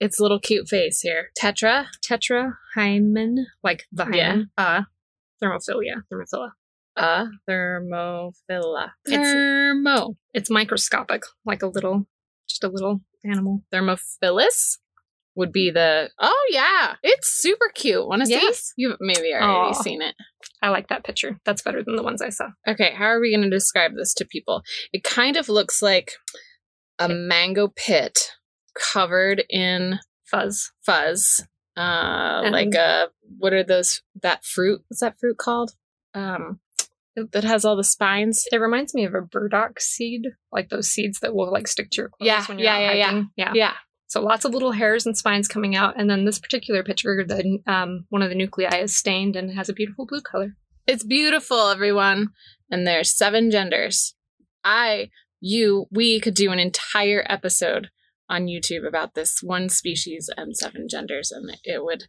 its 0.00 0.18
little 0.20 0.40
cute 0.40 0.68
face 0.68 1.00
here 1.00 1.30
tetra 1.40 1.86
Tetra 2.06 2.54
Tetrahymen, 2.76 3.44
like 3.62 3.84
the 3.92 4.04
hymen, 4.04 4.50
Yeah. 4.58 4.64
uh, 4.64 4.82
thermophilia, 5.42 6.02
thermophila. 6.12 6.50
uh 6.96 7.26
thermophila 7.48 8.90
It's- 9.06 9.32
thermo 9.32 10.16
It's 10.32 10.50
microscopic, 10.50 11.22
like 11.44 11.62
a 11.62 11.68
little, 11.68 12.06
just 12.48 12.64
a 12.64 12.68
little 12.68 13.00
animal. 13.24 13.62
Thermophilus 13.72 14.78
would 15.36 15.52
be 15.52 15.70
the 15.70 16.10
oh 16.20 16.46
yeah 16.50 16.94
it's 17.02 17.28
super 17.40 17.70
cute 17.74 18.06
want 18.06 18.22
to 18.24 18.28
Yes. 18.30 18.58
see 18.58 18.72
you've 18.76 18.96
maybe 19.00 19.32
already 19.34 19.70
Aw. 19.70 19.72
seen 19.72 20.02
it 20.02 20.14
I 20.62 20.70
like 20.70 20.88
that 20.88 21.04
picture. 21.04 21.38
That's 21.44 21.60
better 21.62 21.82
than 21.84 21.96
the 21.96 22.02
ones 22.02 22.22
I 22.22 22.30
saw. 22.30 22.48
okay 22.66 22.92
how 22.94 23.04
are 23.06 23.20
we 23.20 23.30
going 23.34 23.48
to 23.48 23.50
describe 23.50 23.92
this 23.96 24.14
to 24.14 24.24
people 24.24 24.62
it 24.92 25.02
kind 25.04 25.36
of 25.36 25.48
looks 25.48 25.82
like 25.82 26.12
a 26.98 27.08
mango 27.08 27.68
pit 27.68 28.18
covered 28.92 29.44
in 29.50 29.98
Fuzz. 30.30 30.72
fuzz 30.84 31.44
uh 31.76 32.42
And- 32.44 32.52
like 32.52 32.74
a 32.74 33.08
what 33.38 33.52
are 33.52 33.64
those 33.64 34.02
that 34.22 34.44
fruit 34.44 34.82
what's 34.88 35.00
that 35.00 35.16
fruit 35.18 35.36
called 35.38 35.72
um 36.14 36.60
that 37.32 37.44
has 37.44 37.64
all 37.64 37.76
the 37.76 37.84
spines 37.84 38.44
It 38.50 38.56
reminds 38.56 38.92
me 38.92 39.04
of 39.04 39.14
a 39.14 39.20
burdock 39.20 39.78
seed, 39.80 40.22
like 40.50 40.68
those 40.68 40.88
seeds 40.88 41.20
that 41.20 41.32
will 41.32 41.52
like 41.52 41.68
stick 41.68 41.90
to 41.92 42.02
your 42.02 42.08
clothes 42.08 42.26
Yeah, 42.26 42.44
when 42.46 42.58
you're 42.58 42.64
yeah, 42.66 42.74
out 42.74 42.80
yeah, 42.80 42.92
yeah. 42.92 43.04
hiking. 43.06 43.30
yeah. 43.36 43.52
yeah 43.54 43.72
So 44.14 44.22
lots 44.22 44.44
of 44.44 44.52
little 44.52 44.70
hairs 44.70 45.06
and 45.06 45.18
spines 45.18 45.48
coming 45.48 45.74
out, 45.74 45.98
and 45.98 46.08
then 46.08 46.24
this 46.24 46.38
particular 46.38 46.84
picture, 46.84 47.24
the 47.26 47.58
um, 47.66 48.04
one 48.10 48.22
of 48.22 48.28
the 48.28 48.36
nuclei 48.36 48.76
is 48.76 48.96
stained 48.96 49.34
and 49.34 49.50
has 49.50 49.68
a 49.68 49.72
beautiful 49.72 50.06
blue 50.06 50.20
color. 50.20 50.54
It's 50.86 51.02
beautiful, 51.02 51.66
everyone. 51.68 52.28
And 52.70 52.86
there's 52.86 53.10
seven 53.10 53.50
genders. 53.50 54.14
I, 54.62 55.10
you, 55.40 55.86
we 55.90 56.20
could 56.20 56.34
do 56.34 56.52
an 56.52 56.60
entire 56.60 57.26
episode 57.28 57.88
on 58.28 58.46
YouTube 58.46 58.86
about 58.86 59.14
this 59.14 59.40
one 59.42 59.68
species 59.68 60.30
and 60.36 60.56
seven 60.56 60.86
genders, 60.88 61.32
and 61.32 61.50
it 61.64 61.82
would 61.82 62.04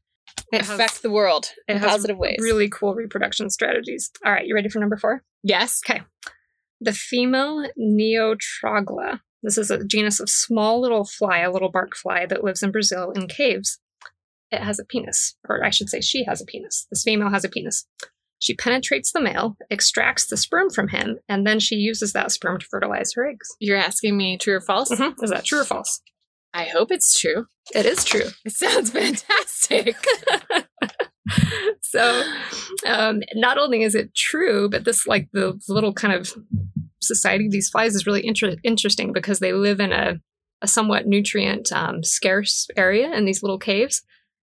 It 0.53 0.61
affect 0.61 0.91
has, 0.91 1.01
the 1.01 1.09
world 1.09 1.47
in 1.67 1.79
positive 1.79 2.19
ways. 2.19 2.37
really 2.39 2.69
cool 2.69 2.93
reproduction 2.93 3.49
strategies. 3.49 4.11
All 4.23 4.31
right, 4.31 4.45
you 4.45 4.53
ready 4.53 4.69
for 4.69 4.77
number 4.77 4.97
four? 4.97 5.23
yes. 5.41 5.81
Okay. 5.83 6.03
The 6.81 6.93
female 6.93 7.67
Neotrogla. 7.79 9.21
This 9.45 9.59
is 9.59 9.69
a 9.69 9.85
genus 9.85 10.19
of 10.19 10.27
small 10.27 10.81
little 10.81 11.05
fly, 11.05 11.39
a 11.39 11.51
little 11.51 11.69
bark 11.69 11.95
fly 11.95 12.25
that 12.25 12.43
lives 12.43 12.63
in 12.63 12.71
Brazil 12.71 13.11
in 13.11 13.27
caves. 13.27 13.79
It 14.49 14.61
has 14.61 14.79
a 14.79 14.85
penis, 14.85 15.35
or 15.47 15.63
I 15.63 15.69
should 15.69 15.87
say, 15.87 16.01
she 16.01 16.23
has 16.25 16.41
a 16.41 16.45
penis. 16.45 16.87
This 16.89 17.03
female 17.03 17.29
has 17.29 17.45
a 17.45 17.49
penis. 17.49 17.85
She 18.39 18.55
penetrates 18.55 19.11
the 19.11 19.21
male, 19.21 19.55
extracts 19.69 20.25
the 20.27 20.35
sperm 20.35 20.71
from 20.71 20.87
him, 20.87 21.19
and 21.29 21.45
then 21.45 21.59
she 21.59 21.75
uses 21.75 22.11
that 22.13 22.31
sperm 22.31 22.59
to 22.59 22.65
fertilize 22.65 23.13
her 23.13 23.27
eggs. 23.27 23.47
You're 23.59 23.77
asking 23.77 24.17
me 24.17 24.37
true 24.37 24.55
or 24.55 24.61
false? 24.61 24.89
Mhm. 24.89 25.13
Is 25.23 25.29
that 25.29 25.45
true 25.45 25.61
or 25.61 25.63
false? 25.63 26.01
I 26.53 26.65
hope 26.65 26.91
it's 26.91 27.19
true. 27.19 27.45
It 27.73 27.85
is 27.85 28.03
true. 28.03 28.29
It 28.45 28.53
sounds 28.53 28.89
fantastic. 28.89 29.95
so 31.81 32.23
um, 32.87 33.21
not 33.35 33.57
only 33.57 33.83
is 33.83 33.95
it 33.95 34.13
true 34.15 34.69
but 34.69 34.85
this 34.85 35.07
like 35.07 35.27
the 35.33 35.59
little 35.67 35.91
kind 35.93 36.13
of 36.13 36.33
society, 37.01 37.47
these 37.49 37.69
flies, 37.69 37.95
is 37.95 38.05
really 38.07 38.25
inter- 38.25 38.55
interesting 38.63 39.13
because 39.13 39.39
they 39.39 39.53
live 39.53 39.79
in 39.79 39.91
a, 39.91 40.19
a 40.61 40.67
somewhat 40.67 41.05
nutrient 41.07 41.71
um, 41.71 42.03
scarce 42.03 42.67
area 42.77 43.11
in 43.13 43.25
these 43.25 43.43
little 43.43 43.59
caves. 43.59 44.01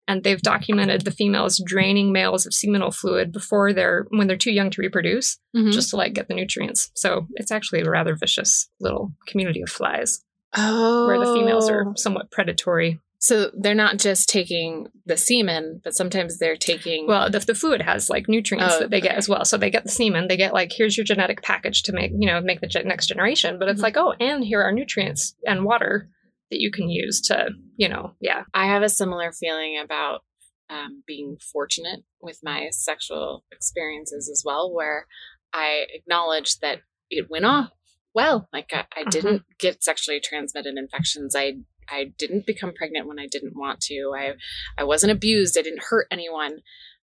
And 0.08 0.24
they've 0.24 0.42
documented 0.42 1.02
the 1.02 1.12
females 1.12 1.62
draining 1.64 2.12
males 2.12 2.44
of 2.44 2.52
seminal 2.52 2.90
fluid 2.90 3.30
before 3.30 3.72
they're 3.72 4.04
when 4.10 4.26
they're 4.26 4.36
too 4.36 4.50
young 4.50 4.68
to 4.70 4.80
reproduce, 4.82 5.38
Mhm. 5.56 5.72
just 5.72 5.90
to 5.90 5.96
like 5.96 6.12
get 6.12 6.26
the 6.26 6.34
nutrients. 6.34 6.90
So 6.94 7.28
it's 7.34 7.52
actually 7.52 7.82
a 7.82 7.88
rather 7.90 8.16
vicious 8.16 8.68
little 8.80 9.12
community 9.28 9.62
of 9.62 9.68
flies 9.70 10.24
oh, 10.56 11.06
where 11.06 11.20
the 11.20 11.32
females 11.32 11.70
are 11.70 11.92
somewhat 11.96 12.32
predatory. 12.32 12.98
So 13.22 13.52
they're 13.56 13.72
not 13.76 13.98
just 13.98 14.28
taking 14.28 14.88
the 15.06 15.16
semen, 15.16 15.80
but 15.84 15.94
sometimes 15.94 16.38
they're 16.38 16.56
taking. 16.56 17.06
Well, 17.06 17.30
the, 17.30 17.38
the 17.38 17.54
fluid 17.54 17.80
has 17.80 18.10
like 18.10 18.28
nutrients 18.28 18.74
Oh, 18.74 18.80
that 18.80 18.90
they 18.90 19.00
get 19.00 19.14
as 19.14 19.28
well. 19.28 19.44
So 19.44 19.56
they 19.56 19.70
get 19.70 19.84
the 19.84 19.90
semen, 19.90 20.26
they 20.26 20.36
get 20.36 20.52
like 20.52 20.72
here's 20.76 20.96
your 20.96 21.04
genetic 21.04 21.40
package 21.40 21.84
to 21.84 21.92
make 21.92 22.10
you 22.18 22.26
know 22.26 22.40
make 22.40 22.60
the 22.60 22.82
next 22.84 23.06
generation. 23.06 23.60
But 23.60 23.68
it's 23.68 23.78
Mhm. 23.78 23.84
like 23.84 23.96
oh, 23.96 24.14
and 24.18 24.42
here 24.44 24.60
are 24.60 24.72
nutrients 24.72 25.36
and 25.46 25.64
water 25.64 26.08
that 26.50 26.58
you 26.58 26.72
can 26.72 26.88
use 26.90 27.20
to 27.28 27.50
you 27.76 27.88
know 27.88 28.14
yeah 28.20 28.42
I 28.52 28.66
have 28.66 28.82
a 28.82 28.88
similar 28.88 29.30
feeling 29.32 29.78
about 29.82 30.22
um, 30.68 31.04
being 31.06 31.36
fortunate 31.52 32.00
with 32.20 32.40
my 32.42 32.70
sexual 32.72 33.44
experiences 33.52 34.28
as 34.28 34.42
well, 34.44 34.72
where 34.74 35.06
I 35.52 35.84
acknowledge 35.94 36.58
that 36.58 36.80
it 37.08 37.30
went 37.30 37.44
off 37.44 37.70
well. 38.14 38.48
Like 38.52 38.70
I, 38.72 38.84
I 38.96 39.04
didn't 39.04 39.42
get 39.60 39.84
sexually 39.84 40.18
transmitted 40.18 40.76
infections. 40.76 41.36
I 41.36 41.58
I 41.92 42.12
didn't 42.18 42.46
become 42.46 42.72
pregnant 42.74 43.06
when 43.06 43.18
I 43.18 43.26
didn't 43.30 43.56
want 43.56 43.80
to. 43.82 44.12
I 44.16 44.32
I 44.78 44.84
wasn't 44.84 45.12
abused. 45.12 45.56
I 45.58 45.62
didn't 45.62 45.84
hurt 45.90 46.06
anyone. 46.10 46.58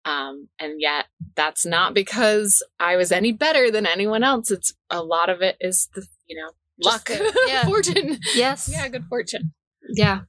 Um, 0.04 0.48
and 0.60 0.82
yet 0.82 1.06
that's 1.36 1.64
not 1.66 1.94
because 1.94 2.64
I 2.80 2.96
was 2.96 3.12
any 3.12 3.32
better 3.32 3.70
than 3.70 3.86
anyone 3.86 4.24
else. 4.24 4.50
It's 4.50 4.74
a 4.90 5.04
lot 5.04 5.30
of 5.30 5.42
it 5.42 5.58
is 5.62 5.90
the 5.94 6.06
you 6.28 6.36
know 6.42 6.52
luck, 6.84 7.06
the- 7.06 7.46
yeah. 7.48 7.66
fortune. 7.66 8.18
yes 8.36 8.68
Yeah, 8.72 8.88
good 8.90 9.06
fortune. 9.08 9.54
yeah 9.94 10.22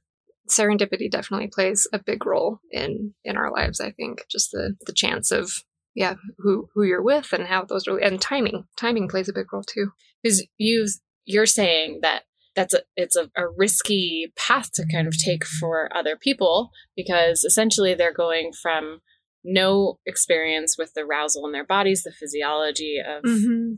serendipity 0.49 1.09
definitely 1.09 1.47
plays 1.47 1.87
a 1.93 1.99
big 1.99 2.25
role 2.25 2.59
in 2.69 3.13
in 3.23 3.37
our 3.37 3.49
lives 3.49 3.79
i 3.79 3.89
think 3.91 4.25
just 4.29 4.51
the 4.51 4.75
the 4.85 4.91
chance 4.91 5.31
of 5.31 5.63
yeah 5.95 6.15
who 6.39 6.67
who 6.75 6.83
you're 6.83 7.01
with 7.01 7.31
and 7.31 7.47
how 7.47 7.63
those 7.63 7.87
really 7.87 8.01
and 8.03 8.19
timing 8.19 8.65
timing 8.77 9.07
plays 9.07 9.29
a 9.29 9.33
big 9.33 9.51
role 9.53 9.63
too 9.63 9.91
because 10.21 10.45
you 10.57 10.85
you're 11.25 11.45
saying 11.45 11.99
that 12.01 12.23
that's 12.55 12.73
a 12.73 12.81
it's 12.95 13.15
a, 13.15 13.29
a 13.35 13.47
risky 13.57 14.31
path 14.35 14.71
to 14.73 14.85
kind 14.91 15.07
of 15.07 15.17
take 15.17 15.45
for 15.45 15.89
other 15.95 16.15
people 16.15 16.69
because 16.95 17.43
essentially 17.43 17.93
they're 17.93 18.13
going 18.13 18.51
from 18.61 18.99
no 19.43 19.99
experience 20.05 20.75
with 20.77 20.93
the 20.93 21.01
arousal 21.01 21.45
in 21.45 21.51
their 21.51 21.65
bodies 21.65 22.03
the 22.03 22.11
physiology 22.11 22.97
of 23.05 23.23
Mm-hmm. 23.23 23.73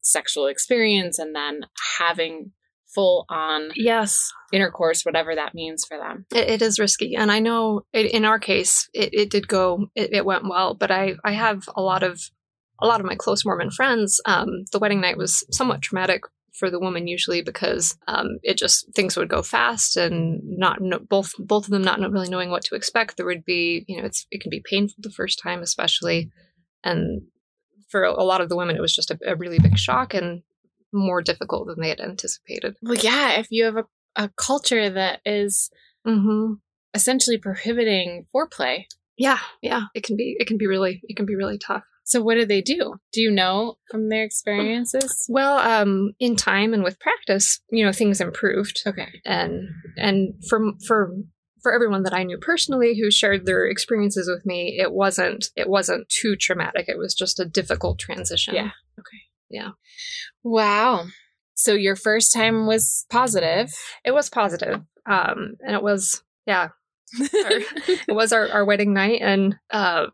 sexual 0.00 0.46
experience 0.46 1.18
and 1.18 1.34
then 1.34 1.62
having 1.98 2.52
full 2.94 3.24
on 3.30 3.70
yes 3.74 4.30
intercourse 4.52 5.02
whatever 5.02 5.34
that 5.34 5.54
means 5.54 5.84
for 5.84 5.96
them 5.96 6.26
It, 6.30 6.48
it 6.48 6.62
is 6.62 6.78
risky, 6.78 7.16
and 7.16 7.32
I 7.32 7.38
know 7.38 7.82
it, 7.92 8.12
in 8.12 8.24
our 8.26 8.38
case, 8.38 8.88
it, 8.92 9.14
it 9.14 9.30
did 9.30 9.48
go, 9.48 9.86
it, 9.94 10.12
it 10.12 10.24
went 10.26 10.44
well. 10.48 10.74
But 10.74 10.90
I, 10.90 11.14
I 11.24 11.32
have 11.32 11.62
a 11.74 11.80
lot 11.80 12.02
of, 12.02 12.20
a 12.80 12.86
lot 12.86 13.00
of 13.00 13.06
my 13.06 13.14
close 13.14 13.46
Mormon 13.46 13.70
friends. 13.70 14.20
Um, 14.26 14.64
the 14.72 14.78
wedding 14.78 15.00
night 15.00 15.16
was 15.16 15.42
somewhat 15.50 15.80
traumatic 15.80 16.22
for 16.52 16.70
the 16.70 16.78
woman, 16.80 17.06
usually 17.06 17.42
because 17.42 17.96
um, 18.08 18.38
it 18.42 18.58
just 18.58 18.92
things 18.94 19.16
would 19.16 19.28
go 19.28 19.42
fast, 19.42 19.96
and 19.96 20.40
not 20.44 20.80
no, 20.80 20.98
both 20.98 21.32
both 21.38 21.64
of 21.64 21.70
them 21.70 21.82
not 21.82 21.98
really 22.00 22.28
knowing 22.28 22.50
what 22.50 22.62
to 22.64 22.74
expect. 22.74 23.16
There 23.16 23.26
would 23.26 23.44
be, 23.44 23.84
you 23.88 23.96
know, 23.98 24.04
it's 24.04 24.26
it 24.30 24.40
can 24.40 24.50
be 24.50 24.62
painful 24.64 24.96
the 24.98 25.10
first 25.10 25.40
time, 25.42 25.62
especially, 25.62 26.30
and 26.84 27.22
for 27.88 28.04
a 28.04 28.22
lot 28.24 28.40
of 28.40 28.48
the 28.48 28.56
women, 28.56 28.76
it 28.76 28.80
was 28.80 28.94
just 28.94 29.10
a, 29.10 29.18
a 29.26 29.36
really 29.36 29.58
big 29.58 29.76
shock 29.78 30.14
and 30.14 30.42
more 30.94 31.22
difficult 31.22 31.66
than 31.66 31.80
they 31.80 31.88
had 31.88 32.00
anticipated. 32.00 32.76
well 32.82 32.94
yeah 32.94 33.32
if 33.38 33.46
you 33.50 33.64
have 33.64 33.76
a, 33.78 33.84
a 34.16 34.28
culture 34.36 34.90
that 34.90 35.20
is 35.24 35.70
Mm-hmm. 36.06 36.54
essentially 36.94 37.38
prohibiting 37.38 38.26
foreplay 38.34 38.84
Yeah, 39.16 39.38
yeah, 39.62 39.84
it 39.94 40.02
can 40.04 40.16
be, 40.16 40.36
it 40.38 40.46
can 40.46 40.58
be 40.58 40.66
really, 40.66 41.00
it 41.04 41.16
can 41.16 41.26
be 41.26 41.36
really 41.36 41.56
tough. 41.58 41.84
So 42.04 42.22
what 42.22 42.34
do 42.34 42.44
they 42.44 42.60
do 42.60 42.96
do 43.12 43.20
you 43.20 43.30
know 43.30 43.76
from 43.90 44.08
their 44.08 44.24
experiences 44.24 45.26
Well, 45.28 45.58
um, 45.58 46.12
in 46.18 46.36
time 46.36 46.74
and 46.74 46.82
with 46.82 46.98
practice, 47.00 47.60
you 47.70 47.84
know, 47.84 47.92
things 47.92 48.20
improved, 48.20 48.80
okay 48.86 49.20
and 49.24 49.68
and 49.96 50.34
for 50.48 50.72
for 50.86 51.12
for 51.62 51.72
everyone 51.72 52.02
that 52.02 52.12
I 52.12 52.24
knew 52.24 52.38
personally 52.38 52.98
who 52.98 53.10
shared 53.10 53.46
their 53.46 53.66
experiences 53.66 54.28
with 54.28 54.44
me, 54.44 54.78
it 54.80 54.92
wasn't 54.92 55.46
it 55.56 55.68
wasn't 55.68 56.08
too 56.08 56.34
traumatic. 56.36 56.88
It 56.88 56.98
was 56.98 57.14
just 57.14 57.38
a 57.38 57.44
difficult 57.44 57.98
transition. 57.98 58.54
Yeah. 58.54 58.70
Okay. 58.98 59.22
Yeah. 59.48 59.70
Wow. 60.42 61.06
So 61.54 61.74
your 61.74 61.94
first 61.94 62.32
time 62.32 62.66
was 62.66 63.06
positive. 63.10 63.72
it 64.04 64.10
was 64.10 64.28
positive, 64.28 64.80
um, 65.08 65.54
and 65.64 65.76
it 65.76 65.82
was 65.82 66.24
yeah, 66.46 66.70
it 67.14 68.14
was 68.14 68.32
our, 68.32 68.48
our 68.48 68.64
wedding 68.64 68.92
night, 68.94 69.20
and 69.22 69.56
um, 69.70 70.10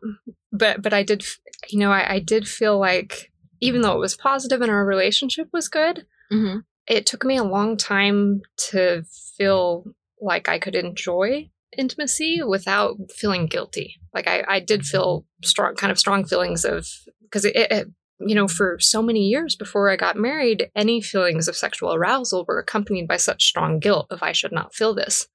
but 0.51 0.81
but 0.81 0.93
I 0.93 1.03
did, 1.03 1.23
you 1.69 1.79
know, 1.79 1.91
I, 1.91 2.15
I 2.15 2.19
did 2.19 2.47
feel 2.47 2.79
like 2.79 3.31
even 3.61 3.81
though 3.81 3.93
it 3.95 3.99
was 3.99 4.15
positive 4.15 4.61
and 4.61 4.71
our 4.71 4.85
relationship 4.85 5.47
was 5.53 5.67
good, 5.67 6.05
Mhm. 6.31 6.63
it 6.87 7.05
took 7.05 7.23
me 7.25 7.37
a 7.37 7.43
long 7.43 7.75
time 7.77 8.41
to 8.69 9.03
feel 9.37 9.85
like 10.21 10.47
I 10.49 10.59
could 10.59 10.75
enjoy 10.75 11.49
intimacy 11.77 12.41
without 12.43 12.97
feeling 13.11 13.45
guilty. 13.47 13.99
Like 14.13 14.27
I, 14.27 14.43
I 14.47 14.59
did 14.59 14.85
feel 14.85 15.25
strong, 15.43 15.75
kind 15.75 15.91
of 15.91 15.99
strong 15.99 16.25
feelings 16.25 16.65
of 16.65 16.87
because 17.21 17.45
it, 17.45 17.55
it, 17.55 17.87
you 18.19 18.35
know, 18.35 18.47
for 18.47 18.77
so 18.79 19.01
many 19.01 19.27
years 19.27 19.55
before 19.55 19.89
I 19.89 19.95
got 19.95 20.17
married, 20.17 20.69
any 20.75 20.99
feelings 21.01 21.47
of 21.47 21.55
sexual 21.55 21.93
arousal 21.93 22.43
were 22.47 22.59
accompanied 22.59 23.07
by 23.07 23.17
such 23.17 23.43
strong 23.45 23.79
guilt 23.79 24.07
of 24.09 24.23
I 24.23 24.31
should 24.31 24.51
not 24.51 24.73
feel 24.73 24.93
this. 24.93 25.27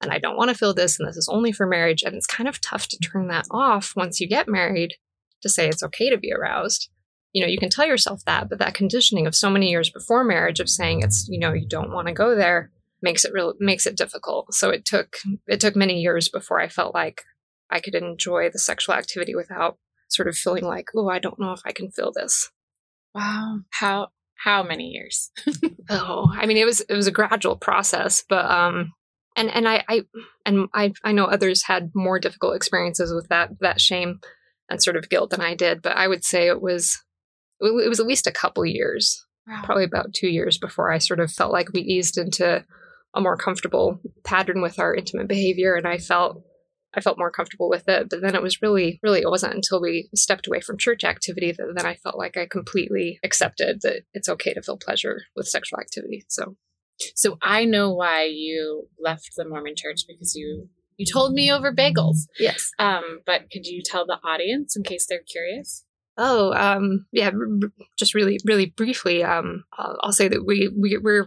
And 0.00 0.10
I 0.12 0.18
don't 0.18 0.36
want 0.36 0.50
to 0.50 0.56
feel 0.56 0.74
this, 0.74 0.98
and 0.98 1.08
this 1.08 1.16
is 1.16 1.28
only 1.30 1.52
for 1.52 1.66
marriage. 1.66 2.02
And 2.02 2.14
it's 2.16 2.26
kind 2.26 2.48
of 2.48 2.60
tough 2.60 2.88
to 2.88 2.98
turn 2.98 3.28
that 3.28 3.46
off 3.50 3.94
once 3.96 4.20
you 4.20 4.26
get 4.28 4.48
married 4.48 4.94
to 5.44 5.48
say 5.48 5.68
it's 5.68 5.82
okay 5.82 6.10
to 6.10 6.18
be 6.18 6.32
aroused 6.32 6.90
you 7.32 7.42
know 7.42 7.48
you 7.48 7.58
can 7.58 7.70
tell 7.70 7.86
yourself 7.86 8.24
that 8.24 8.48
but 8.48 8.58
that 8.58 8.74
conditioning 8.74 9.26
of 9.26 9.34
so 9.34 9.48
many 9.48 9.70
years 9.70 9.90
before 9.90 10.24
marriage 10.24 10.60
of 10.60 10.68
saying 10.68 11.02
it's 11.02 11.26
you 11.28 11.38
know 11.38 11.52
you 11.52 11.66
don't 11.66 11.92
want 11.92 12.08
to 12.08 12.14
go 12.14 12.34
there 12.34 12.70
makes 13.02 13.24
it 13.24 13.32
real 13.32 13.54
makes 13.60 13.86
it 13.86 13.96
difficult 13.96 14.52
so 14.52 14.70
it 14.70 14.84
took 14.84 15.16
it 15.46 15.60
took 15.60 15.76
many 15.76 16.00
years 16.00 16.28
before 16.28 16.60
i 16.60 16.68
felt 16.68 16.94
like 16.94 17.22
i 17.70 17.78
could 17.78 17.94
enjoy 17.94 18.48
the 18.50 18.58
sexual 18.58 18.94
activity 18.94 19.34
without 19.34 19.78
sort 20.08 20.28
of 20.28 20.36
feeling 20.36 20.64
like 20.64 20.88
oh 20.96 21.08
i 21.08 21.18
don't 21.18 21.38
know 21.38 21.52
if 21.52 21.60
i 21.64 21.72
can 21.72 21.90
feel 21.90 22.12
this 22.14 22.50
Wow. 23.14 23.60
How 23.70 24.08
how 24.36 24.62
many 24.62 24.88
years? 24.88 25.30
oh 25.90 26.30
i 26.34 26.46
mean 26.46 26.56
it 26.56 26.64
was 26.64 26.80
it 26.80 26.94
was 26.94 27.06
a 27.06 27.12
gradual 27.12 27.56
process 27.56 28.24
but 28.28 28.44
um 28.50 28.92
and 29.36 29.50
and 29.50 29.68
i 29.68 29.82
i 29.88 30.02
and 30.44 30.68
i 30.74 30.92
i 31.04 31.12
know 31.12 31.24
others 31.24 31.62
had 31.62 31.90
more 31.94 32.18
difficult 32.18 32.56
experiences 32.56 33.12
with 33.14 33.28
that 33.28 33.50
that 33.60 33.80
shame 33.80 34.20
and 34.68 34.82
sort 34.82 34.96
of 34.96 35.08
guilt 35.08 35.30
than 35.30 35.40
i 35.40 35.54
did 35.54 35.82
but 35.82 35.96
i 35.96 36.08
would 36.08 36.24
say 36.24 36.46
it 36.48 36.60
was 36.60 37.02
it 37.60 37.88
was 37.88 38.00
at 38.00 38.06
least 38.06 38.26
a 38.26 38.32
couple 38.32 38.64
years 38.66 39.24
Wow. 39.46 39.60
probably 39.62 39.84
about 39.84 40.14
two 40.14 40.28
years 40.28 40.56
before 40.56 40.90
I 40.90 40.96
sort 40.96 41.20
of 41.20 41.30
felt 41.30 41.52
like 41.52 41.72
we 41.74 41.82
eased 41.82 42.16
into 42.16 42.64
a 43.14 43.20
more 43.20 43.36
comfortable 43.36 44.00
pattern 44.24 44.62
with 44.62 44.78
our 44.78 44.94
intimate 44.94 45.28
behavior, 45.28 45.74
and 45.74 45.86
I 45.86 45.98
felt 45.98 46.42
I 46.94 47.02
felt 47.02 47.18
more 47.18 47.30
comfortable 47.30 47.68
with 47.68 47.86
it. 47.86 48.08
But 48.08 48.22
then 48.22 48.34
it 48.34 48.42
was 48.42 48.62
really, 48.62 49.00
really, 49.02 49.20
it 49.20 49.28
wasn't 49.28 49.54
until 49.54 49.82
we 49.82 50.08
stepped 50.14 50.46
away 50.46 50.60
from 50.60 50.78
church 50.78 51.04
activity 51.04 51.52
that 51.52 51.72
then 51.76 51.84
I 51.84 51.96
felt 51.96 52.16
like 52.16 52.36
I 52.38 52.46
completely 52.46 53.18
accepted 53.22 53.82
that 53.82 54.04
it's 54.14 54.28
okay 54.30 54.54
to 54.54 54.62
feel 54.62 54.78
pleasure 54.78 55.20
with 55.36 55.46
sexual 55.46 55.78
activity. 55.78 56.24
So 56.28 56.56
So 57.14 57.36
I 57.42 57.66
know 57.66 57.92
why 57.92 58.24
you 58.24 58.88
left 58.98 59.28
the 59.36 59.44
Mormon 59.44 59.74
church 59.76 60.04
because 60.08 60.34
you 60.34 60.70
you 60.96 61.06
told 61.10 61.32
me 61.32 61.50
over 61.50 61.72
bagels. 61.72 62.26
yes, 62.38 62.70
Um, 62.78 63.20
but 63.26 63.50
could 63.50 63.66
you 63.66 63.82
tell 63.84 64.06
the 64.06 64.18
audience 64.24 64.76
in 64.76 64.82
case 64.82 65.06
they're 65.08 65.22
curious? 65.30 65.84
Oh, 66.16 66.52
um, 66.52 67.06
yeah. 67.12 67.30
r- 67.30 67.70
Just 67.98 68.14
really, 68.14 68.38
really 68.44 68.66
briefly, 68.66 69.24
um, 69.24 69.64
I'll, 69.76 69.98
I'll 70.02 70.12
say 70.12 70.28
that 70.28 70.44
we, 70.46 70.68
we 70.76 70.96
we're 71.02 71.26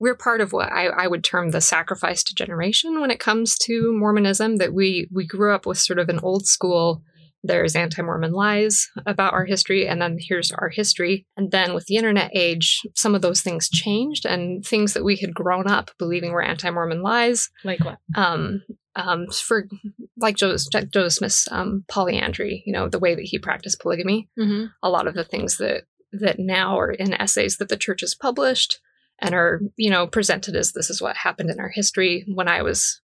we're 0.00 0.14
part 0.14 0.40
of 0.40 0.52
what 0.52 0.70
I, 0.72 0.86
I 0.86 1.08
would 1.08 1.24
term 1.24 1.50
the 1.50 1.60
sacrifice 1.60 2.22
to 2.22 2.34
generation 2.34 3.00
when 3.00 3.10
it 3.10 3.18
comes 3.18 3.58
to 3.64 3.92
Mormonism. 3.92 4.56
That 4.58 4.72
we 4.72 5.08
we 5.12 5.26
grew 5.26 5.52
up 5.52 5.66
with 5.66 5.78
sort 5.78 5.98
of 5.98 6.08
an 6.08 6.20
old 6.22 6.46
school. 6.46 7.02
There's 7.44 7.76
anti-Mormon 7.76 8.32
lies 8.32 8.88
about 9.06 9.32
our 9.32 9.44
history, 9.44 9.86
and 9.88 10.00
then 10.02 10.16
here's 10.20 10.50
our 10.52 10.68
history. 10.68 11.24
And 11.36 11.50
then 11.52 11.72
with 11.74 11.86
the 11.86 11.94
internet 11.96 12.30
age, 12.34 12.80
some 12.96 13.14
of 13.14 13.22
those 13.22 13.40
things 13.42 13.68
changed, 13.68 14.24
and 14.26 14.64
things 14.64 14.92
that 14.94 15.04
we 15.04 15.16
had 15.16 15.34
grown 15.34 15.66
up 15.68 15.90
believing 15.98 16.32
were 16.32 16.42
anti-Mormon 16.42 17.00
lies 17.02 17.48
Like 17.64 17.84
what? 17.84 17.98
um, 18.16 18.62
um, 18.96 19.26
for 19.28 19.68
like 20.16 20.36
Joseph, 20.36 20.90
Joseph 20.90 21.12
Smith's 21.12 21.48
um, 21.50 21.84
polyandry, 21.88 22.62
you 22.66 22.72
know, 22.72 22.88
the 22.88 22.98
way 22.98 23.14
that 23.14 23.24
he 23.24 23.38
practiced 23.38 23.80
polygamy. 23.80 24.28
Mm-hmm. 24.38 24.66
A 24.82 24.90
lot 24.90 25.06
of 25.06 25.14
the 25.14 25.24
things 25.24 25.58
that 25.58 25.84
that 26.12 26.38
now 26.38 26.78
are 26.78 26.90
in 26.90 27.12
essays 27.14 27.58
that 27.58 27.68
the 27.68 27.76
church 27.76 28.00
has 28.00 28.14
published 28.14 28.80
and 29.18 29.34
are 29.34 29.60
you 29.76 29.90
know 29.90 30.06
presented 30.06 30.56
as 30.56 30.72
this 30.72 30.90
is 30.90 31.02
what 31.02 31.16
happened 31.16 31.50
in 31.50 31.60
our 31.60 31.70
history. 31.70 32.24
When 32.26 32.48
I 32.48 32.62
was 32.62 33.00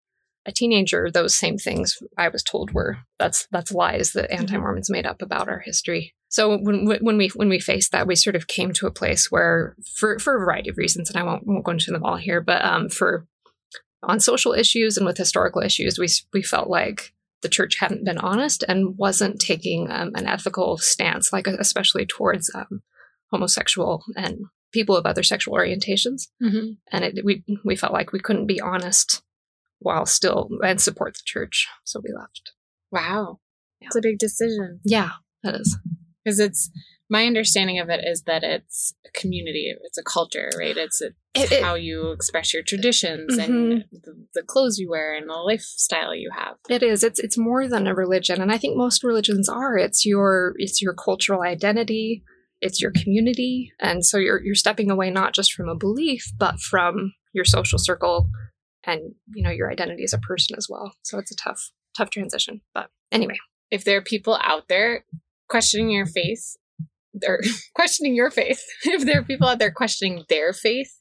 a 0.45 0.51
teenager, 0.51 1.09
those 1.11 1.35
same 1.35 1.57
things 1.57 1.99
I 2.17 2.29
was 2.29 2.43
told 2.43 2.71
were 2.71 2.97
that's 3.19 3.47
that's 3.51 3.71
lies 3.71 4.13
that 4.13 4.31
anti 4.31 4.57
Mormons 4.57 4.89
made 4.89 5.05
up 5.05 5.21
about 5.21 5.49
our 5.49 5.59
history. 5.59 6.15
So 6.29 6.57
when 6.57 6.85
when 6.85 7.17
we 7.17 7.27
when 7.29 7.49
we 7.49 7.59
faced 7.59 7.91
that, 7.91 8.07
we 8.07 8.15
sort 8.15 8.35
of 8.35 8.47
came 8.47 8.71
to 8.73 8.87
a 8.87 8.91
place 8.91 9.29
where, 9.29 9.75
for 9.97 10.17
for 10.17 10.35
a 10.35 10.39
variety 10.39 10.69
of 10.69 10.77
reasons, 10.77 11.09
and 11.09 11.19
I 11.19 11.23
won't 11.23 11.45
won't 11.45 11.65
go 11.65 11.73
into 11.73 11.91
them 11.91 12.03
all 12.03 12.15
here, 12.15 12.41
but 12.41 12.63
um, 12.63 12.89
for 12.89 13.27
on 14.03 14.19
social 14.19 14.53
issues 14.53 14.97
and 14.97 15.05
with 15.05 15.17
historical 15.17 15.61
issues, 15.61 15.99
we 15.99 16.07
we 16.33 16.41
felt 16.43 16.69
like 16.69 17.13
the 17.41 17.49
church 17.49 17.77
hadn't 17.79 18.05
been 18.05 18.17
honest 18.17 18.63
and 18.67 18.97
wasn't 18.97 19.39
taking 19.41 19.89
um, 19.89 20.11
an 20.15 20.27
ethical 20.27 20.77
stance, 20.77 21.33
like 21.33 21.47
especially 21.47 22.05
towards 22.05 22.51
um, 22.53 22.81
homosexual 23.31 24.03
and 24.15 24.45
people 24.71 24.95
of 24.95 25.05
other 25.05 25.23
sexual 25.23 25.55
orientations. 25.55 26.27
Mhm. 26.41 26.77
And 26.91 27.03
it, 27.03 27.25
we 27.25 27.43
we 27.63 27.75
felt 27.75 27.93
like 27.93 28.11
we 28.11 28.19
couldn't 28.19 28.47
be 28.47 28.61
honest 28.61 29.21
while 29.79 30.05
still 30.05 30.49
and 30.63 30.79
support 30.79 31.13
the 31.15 31.23
church, 31.25 31.67
so 31.83 31.99
we 32.03 32.13
left. 32.13 32.53
Wow. 32.91 33.39
Yeah. 33.79 33.87
It's 33.87 33.95
a 33.95 34.01
big 34.01 34.19
decision. 34.19 34.79
Yeah, 34.83 35.11
that 35.43 35.55
is. 35.55 35.77
Because 36.23 36.39
it's 36.39 36.69
my 37.11 37.25
understanding 37.27 37.77
of 37.79 37.89
it 37.89 38.01
is 38.03 38.23
that 38.23 38.43
it's 38.43 38.95
a 39.05 39.11
community, 39.19 39.71
it's 39.83 39.97
a 39.97 40.03
culture, 40.03 40.49
right? 40.57 40.75
It's, 40.77 41.01
a, 41.01 41.07
It- 41.35 41.51
it- 41.51 41.63
how 41.63 41.75
you 41.75 42.11
express 42.11 42.53
your 42.53 42.63
traditions 42.63 43.37
Mhm. 43.37 43.43
and 43.43 43.85
the, 43.91 44.25
the 44.33 44.43
clothes 44.43 44.79
you 44.79 44.89
wear 44.89 45.13
and 45.13 45.29
the 45.29 45.33
lifestyle 45.33 46.15
you 46.15 46.31
have. 46.35 46.55
It 46.69 46.81
is. 46.81 47.03
It's 47.03 47.19
it's 47.19 47.37
more 47.37 47.67
than 47.67 47.85
a 47.85 47.93
religion, 47.93 48.41
and 48.41 48.51
I 48.51 48.57
think 48.57 48.77
most 48.77 49.03
religions 49.03 49.47
are. 49.49 49.77
It's 49.77 50.05
your 50.05 50.53
it's 50.57 50.81
your 50.81 50.93
cultural 50.93 51.41
identity. 51.43 52.23
It's 52.61 52.81
your 52.81 52.91
community, 52.91 53.71
and 53.79 54.05
so 54.05 54.17
you're 54.17 54.41
you're 54.43 54.55
stepping 54.55 54.89
away 54.91 55.09
not 55.09 55.33
just 55.33 55.51
from 55.53 55.67
a 55.69 55.75
belief, 55.75 56.23
but 56.37 56.59
from 56.59 57.13
your 57.33 57.45
social 57.45 57.79
circle, 57.79 58.29
and 58.85 58.99
you 59.33 59.43
know 59.43 59.49
your 59.51 59.69
identity 59.71 60.03
as 60.03 60.13
a 60.13 60.19
person 60.19 60.55
as 60.57 60.67
well. 60.69 60.93
So 61.03 61.17
it's 61.19 61.31
a 61.31 61.35
tough 61.35 61.71
tough 61.97 62.09
transition. 62.09 62.61
But 62.73 62.89
anyway, 63.11 63.37
If 63.69 63.83
there 63.83 63.97
are 63.97 64.01
people 64.01 64.37
out 64.43 64.67
there 64.69 65.05
questioning 65.49 65.89
your 65.91 66.05
faith, 66.05 66.55
or 67.27 67.39
questioning 67.75 68.15
your 68.15 68.31
faith, 68.31 68.61
if 68.83 69.05
there 69.05 69.19
are 69.19 69.23
people 69.23 69.47
out 69.47 69.59
there 69.59 69.71
questioning 69.71 70.23
their 70.29 70.53
faith, 70.53 70.91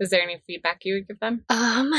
is 0.00 0.10
there 0.10 0.22
any 0.22 0.40
feedback 0.46 0.80
you 0.84 0.94
would 0.94 1.08
give 1.08 1.20
them? 1.20 1.44
um, 1.48 1.92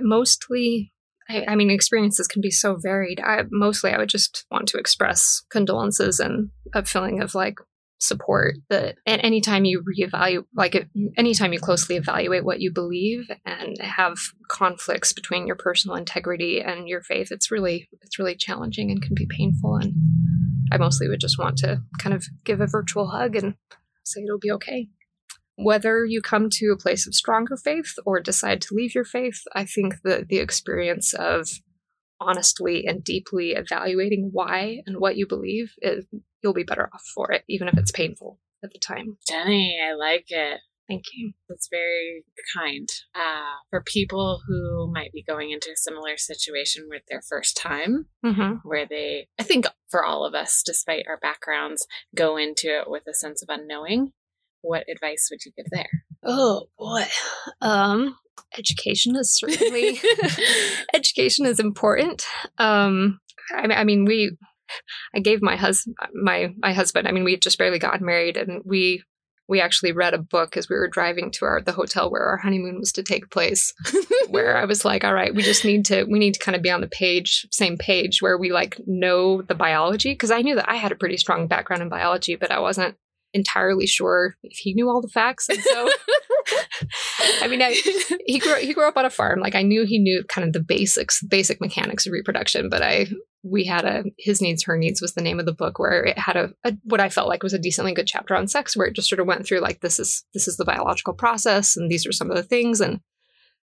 mostly. 0.00 0.92
I, 1.28 1.44
I 1.48 1.56
mean, 1.56 1.70
experiences 1.70 2.28
can 2.28 2.40
be 2.40 2.52
so 2.52 2.76
varied. 2.80 3.18
I 3.20 3.42
mostly 3.50 3.90
I 3.90 3.98
would 3.98 4.08
just 4.08 4.44
want 4.50 4.68
to 4.68 4.78
express 4.78 5.42
condolences 5.50 6.20
and 6.20 6.50
a 6.72 6.84
feeling 6.84 7.20
of 7.20 7.34
like 7.34 7.56
support 7.98 8.56
that 8.68 8.96
and 9.06 9.22
anytime 9.24 9.64
you 9.64 9.82
reevaluate 9.82 10.44
like 10.54 10.86
anytime 11.16 11.52
you 11.54 11.58
closely 11.58 11.96
evaluate 11.96 12.44
what 12.44 12.60
you 12.60 12.70
believe 12.70 13.24
and 13.46 13.78
have 13.80 14.16
conflicts 14.50 15.14
between 15.14 15.46
your 15.46 15.56
personal 15.56 15.96
integrity 15.96 16.60
and 16.60 16.88
your 16.88 17.00
faith 17.00 17.28
it's 17.30 17.50
really 17.50 17.88
it's 18.02 18.18
really 18.18 18.34
challenging 18.34 18.90
and 18.90 19.00
can 19.00 19.14
be 19.14 19.26
painful 19.26 19.76
and 19.76 19.94
i 20.72 20.76
mostly 20.76 21.08
would 21.08 21.20
just 21.20 21.38
want 21.38 21.56
to 21.56 21.82
kind 21.98 22.14
of 22.14 22.24
give 22.44 22.60
a 22.60 22.66
virtual 22.66 23.08
hug 23.08 23.36
and 23.36 23.54
say 24.04 24.22
it'll 24.22 24.38
be 24.38 24.50
okay 24.50 24.88
whether 25.58 26.04
you 26.04 26.20
come 26.20 26.48
to 26.50 26.70
a 26.70 26.76
place 26.76 27.06
of 27.06 27.14
stronger 27.14 27.56
faith 27.56 27.94
or 28.04 28.20
decide 28.20 28.60
to 28.60 28.74
leave 28.74 28.94
your 28.94 29.04
faith 29.04 29.42
i 29.54 29.64
think 29.64 29.96
that 30.04 30.28
the 30.28 30.38
experience 30.38 31.14
of 31.14 31.48
honestly 32.20 32.86
and 32.86 33.04
deeply 33.04 33.50
evaluating 33.50 34.30
why 34.32 34.80
and 34.86 34.98
what 34.98 35.16
you 35.16 35.26
believe 35.26 35.72
is 35.82 36.06
you'll 36.42 36.54
be 36.54 36.62
better 36.62 36.88
off 36.92 37.02
for 37.14 37.30
it 37.32 37.42
even 37.48 37.68
if 37.68 37.76
it's 37.76 37.92
painful 37.92 38.38
at 38.64 38.72
the 38.72 38.78
time 38.78 39.18
Jenny, 39.28 39.78
I 39.82 39.94
like 39.94 40.26
it. 40.28 40.60
Thank 40.88 41.04
you 41.14 41.32
That's 41.48 41.68
very 41.70 42.24
kind. 42.56 42.88
Uh, 43.14 43.56
for 43.70 43.82
people 43.82 44.40
who 44.46 44.90
might 44.92 45.12
be 45.12 45.22
going 45.22 45.50
into 45.50 45.70
a 45.70 45.76
similar 45.76 46.16
situation 46.16 46.86
with 46.88 47.02
their 47.08 47.22
first 47.28 47.56
time, 47.56 48.06
mm-hmm. 48.24 48.56
where 48.62 48.86
they, 48.88 49.28
I 49.38 49.42
think 49.42 49.66
for 49.88 50.04
all 50.04 50.24
of 50.24 50.34
us, 50.34 50.62
despite 50.64 51.04
our 51.08 51.18
backgrounds, 51.18 51.86
go 52.14 52.36
into 52.36 52.68
it 52.68 52.88
with 52.88 53.02
a 53.08 53.14
sense 53.14 53.42
of 53.42 53.48
unknowing, 53.48 54.12
what 54.62 54.84
advice 54.88 55.28
would 55.30 55.44
you 55.44 55.52
give 55.56 55.66
there? 55.70 56.04
oh 56.26 56.66
boy 56.78 57.04
um 57.62 58.16
education 58.58 59.16
is 59.16 59.32
certainly 59.32 60.00
education 60.94 61.46
is 61.46 61.60
important 61.60 62.26
um 62.58 63.20
I, 63.54 63.62
I 63.62 63.84
mean 63.84 64.04
we 64.04 64.36
i 65.14 65.20
gave 65.20 65.40
my 65.40 65.56
husband 65.56 65.96
my 66.14 66.52
my 66.58 66.72
husband 66.72 67.06
i 67.06 67.12
mean 67.12 67.24
we 67.24 67.36
just 67.36 67.58
barely 67.58 67.78
gotten 67.78 68.04
married 68.04 68.36
and 68.36 68.62
we 68.64 69.02
we 69.48 69.60
actually 69.60 69.92
read 69.92 70.14
a 70.14 70.18
book 70.18 70.56
as 70.56 70.68
we 70.68 70.76
were 70.76 70.88
driving 70.88 71.30
to 71.30 71.44
our 71.44 71.60
the 71.60 71.72
hotel 71.72 72.10
where 72.10 72.24
our 72.24 72.36
honeymoon 72.36 72.78
was 72.78 72.92
to 72.92 73.02
take 73.02 73.30
place 73.30 73.72
where 74.28 74.56
i 74.56 74.64
was 74.64 74.84
like 74.84 75.04
all 75.04 75.14
right 75.14 75.34
we 75.34 75.42
just 75.42 75.64
need 75.64 75.84
to 75.84 76.04
we 76.04 76.18
need 76.18 76.34
to 76.34 76.40
kind 76.40 76.56
of 76.56 76.62
be 76.62 76.70
on 76.70 76.80
the 76.80 76.88
page 76.88 77.46
same 77.50 77.76
page 77.76 78.20
where 78.20 78.38
we 78.38 78.52
like 78.52 78.80
know 78.86 79.42
the 79.42 79.54
biology. 79.54 80.12
Because 80.12 80.30
i 80.30 80.42
knew 80.42 80.54
that 80.54 80.70
i 80.70 80.76
had 80.76 80.92
a 80.92 80.96
pretty 80.96 81.16
strong 81.16 81.46
background 81.46 81.82
in 81.82 81.88
biology 81.88 82.36
but 82.36 82.50
i 82.50 82.58
wasn't 82.58 82.96
entirely 83.34 83.86
sure 83.86 84.36
if 84.42 84.56
he 84.58 84.72
knew 84.72 84.88
all 84.88 85.02
the 85.02 85.08
facts 85.08 85.48
and 85.48 85.58
so 85.60 85.90
I 87.40 87.48
mean, 87.48 87.62
I, 87.62 87.72
he 88.26 88.38
grew 88.38 88.56
he 88.56 88.74
grew 88.74 88.88
up 88.88 88.96
on 88.96 89.04
a 89.04 89.10
farm. 89.10 89.40
Like 89.40 89.54
I 89.54 89.62
knew 89.62 89.84
he 89.84 89.98
knew 89.98 90.24
kind 90.28 90.46
of 90.46 90.52
the 90.52 90.60
basics, 90.60 91.22
basic 91.22 91.60
mechanics 91.60 92.06
of 92.06 92.12
reproduction. 92.12 92.68
But 92.68 92.82
I 92.82 93.06
we 93.42 93.64
had 93.64 93.84
a 93.84 94.04
his 94.18 94.40
needs, 94.40 94.64
her 94.64 94.76
needs 94.76 95.00
was 95.00 95.14
the 95.14 95.22
name 95.22 95.38
of 95.38 95.46
the 95.46 95.52
book 95.52 95.78
where 95.78 96.04
it 96.04 96.18
had 96.18 96.36
a, 96.36 96.50
a 96.64 96.76
what 96.84 97.00
I 97.00 97.08
felt 97.08 97.28
like 97.28 97.42
was 97.42 97.54
a 97.54 97.58
decently 97.58 97.94
good 97.94 98.06
chapter 98.06 98.34
on 98.34 98.48
sex, 98.48 98.76
where 98.76 98.86
it 98.86 98.94
just 98.94 99.08
sort 99.08 99.20
of 99.20 99.26
went 99.26 99.46
through 99.46 99.60
like 99.60 99.80
this 99.80 99.98
is 99.98 100.24
this 100.34 100.48
is 100.48 100.56
the 100.56 100.64
biological 100.64 101.14
process, 101.14 101.76
and 101.76 101.90
these 101.90 102.06
are 102.06 102.12
some 102.12 102.30
of 102.30 102.36
the 102.36 102.42
things. 102.42 102.80
And 102.80 103.00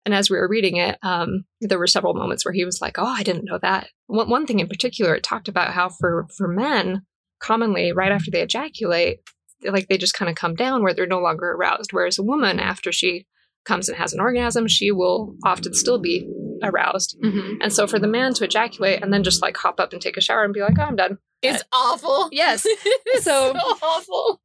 and 0.05 0.15
as 0.15 0.31
we 0.31 0.39
were 0.39 0.49
reading 0.49 0.77
it, 0.77 0.99
um, 1.03 1.45
there 1.61 1.79
were 1.79 1.87
several 1.87 2.15
moments 2.15 2.45
where 2.45 2.55
he 2.55 2.65
was 2.65 2.81
like, 2.81 2.99
"Oh, 2.99 3.07
I 3.07 3.23
didn't 3.23 3.45
know 3.45 3.59
that." 3.63 3.89
One 4.07 4.29
one 4.31 4.47
thing 4.47 4.61
in 4.61 4.69
particular, 4.69 5.15
it 5.15 5.23
talked 5.23 5.49
about 5.49 5.75
how 5.75 5.89
for 5.89 6.27
for 6.37 6.49
men, 6.49 7.03
commonly 7.41 7.93
right 7.93 8.13
after 8.13 8.31
they 8.31 8.43
ejaculate, 8.43 9.21
like 9.65 9.89
they 9.89 9.99
just 9.99 10.15
kind 10.15 10.29
of 10.29 10.35
come 10.37 10.55
down 10.55 10.83
where 10.83 10.95
they're 10.95 11.07
no 11.07 11.21
longer 11.21 11.51
aroused, 11.53 11.93
whereas 11.93 12.19
a 12.19 12.23
woman 12.23 12.61
after 12.61 12.93
she 12.93 13.27
comes 13.65 13.89
and 13.89 13.99
has 13.99 14.13
an 14.13 14.21
orgasm, 14.21 14.67
she 14.69 14.91
will 14.91 15.35
often 15.45 15.75
still 15.75 15.99
be 15.99 16.27
aroused. 16.63 17.17
Mhm. 17.23 17.59
And 17.61 17.73
so 17.73 17.87
for 17.87 17.99
the 17.99 18.07
man 18.09 18.35
to 18.35 18.45
ejaculate 18.45 19.03
and 19.03 19.13
then 19.13 19.23
just 19.23 19.43
like 19.43 19.57
hop 19.57 19.79
up 19.79 19.93
and 19.93 20.01
take 20.03 20.17
a 20.17 20.21
shower 20.21 20.45
and 20.45 20.55
be 20.55 20.61
like, 20.61 20.79
oh, 20.79 20.83
I'm 20.85 20.97
done. 20.97 21.19
It's 21.43 21.63
awful. 21.73 22.29
Yes. 22.33 22.63
it's 22.67 23.25
So- 23.25 23.53
so, 23.53 23.59
awful. 23.83 24.41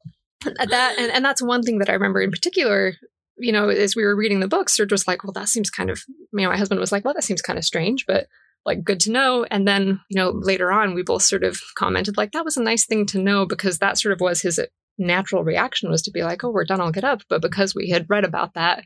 That 0.46 0.96
and, 1.00 1.12
and 1.12 1.24
that's 1.24 1.42
one 1.42 1.64
thing 1.64 1.80
that 1.80 1.90
I 1.90 1.94
remember 1.94 2.22
in 2.22 2.30
particular, 2.32 2.96
you 3.38 3.52
know, 3.54 3.70
as 3.70 3.96
we 3.96 4.04
were 4.04 4.16
reading 4.16 4.42
the 4.42 4.48
books, 4.48 4.76
Serge 4.76 4.92
was 4.92 5.08
like, 5.08 5.24
well, 5.24 5.32
that 5.34 5.48
seems 5.48 5.70
kind 5.70 5.90
of 5.90 6.04
you 6.34 6.42
know, 6.42 6.50
my 6.50 6.58
husband 6.58 6.80
was 6.82 6.92
like, 6.92 7.06
well, 7.06 7.14
that 7.14 7.24
seems 7.24 7.42
kind 7.42 7.58
of 7.58 7.64
strange, 7.66 8.06
but 8.06 8.28
like 8.66 8.84
good 8.84 9.00
to 9.02 9.12
know. 9.12 9.46
And 9.50 9.66
then, 9.68 10.02
you 10.10 10.16
know, 10.20 10.32
later 10.32 10.72
on 10.72 10.94
we 10.94 11.02
both 11.04 11.22
sort 11.24 11.44
of 11.44 11.60
commented 11.76 12.18
like 12.18 12.32
that 12.34 12.46
was 12.46 12.58
a 12.58 12.64
nice 12.64 12.86
thing 12.86 13.06
to 13.08 13.20
know 13.20 13.46
because 13.46 13.80
that 13.80 13.98
sort 13.98 14.12
of 14.14 14.20
was 14.20 14.42
his 14.42 14.60
natural 14.98 15.44
reaction 15.44 15.90
was 15.90 16.02
to 16.04 16.12
be 16.12 16.24
like, 16.24 16.44
oh, 16.44 16.52
we're 16.52 16.66
done, 16.66 16.82
I'll 16.82 16.92
get 16.92 17.04
up. 17.04 17.22
But 17.30 17.42
because 17.42 17.74
we 17.76 17.90
had 17.90 18.10
read 18.10 18.24
about 18.24 18.54
that 18.54 18.84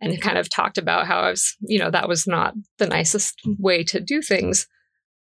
and 0.00 0.20
kind 0.20 0.38
of 0.38 0.50
talked 0.50 0.78
about 0.78 1.06
how 1.06 1.20
I 1.20 1.30
was, 1.30 1.56
you 1.60 1.78
know, 1.78 1.90
that 1.90 2.08
was 2.08 2.26
not 2.26 2.54
the 2.78 2.86
nicest 2.86 3.40
way 3.58 3.84
to 3.84 4.00
do 4.00 4.20
things, 4.22 4.66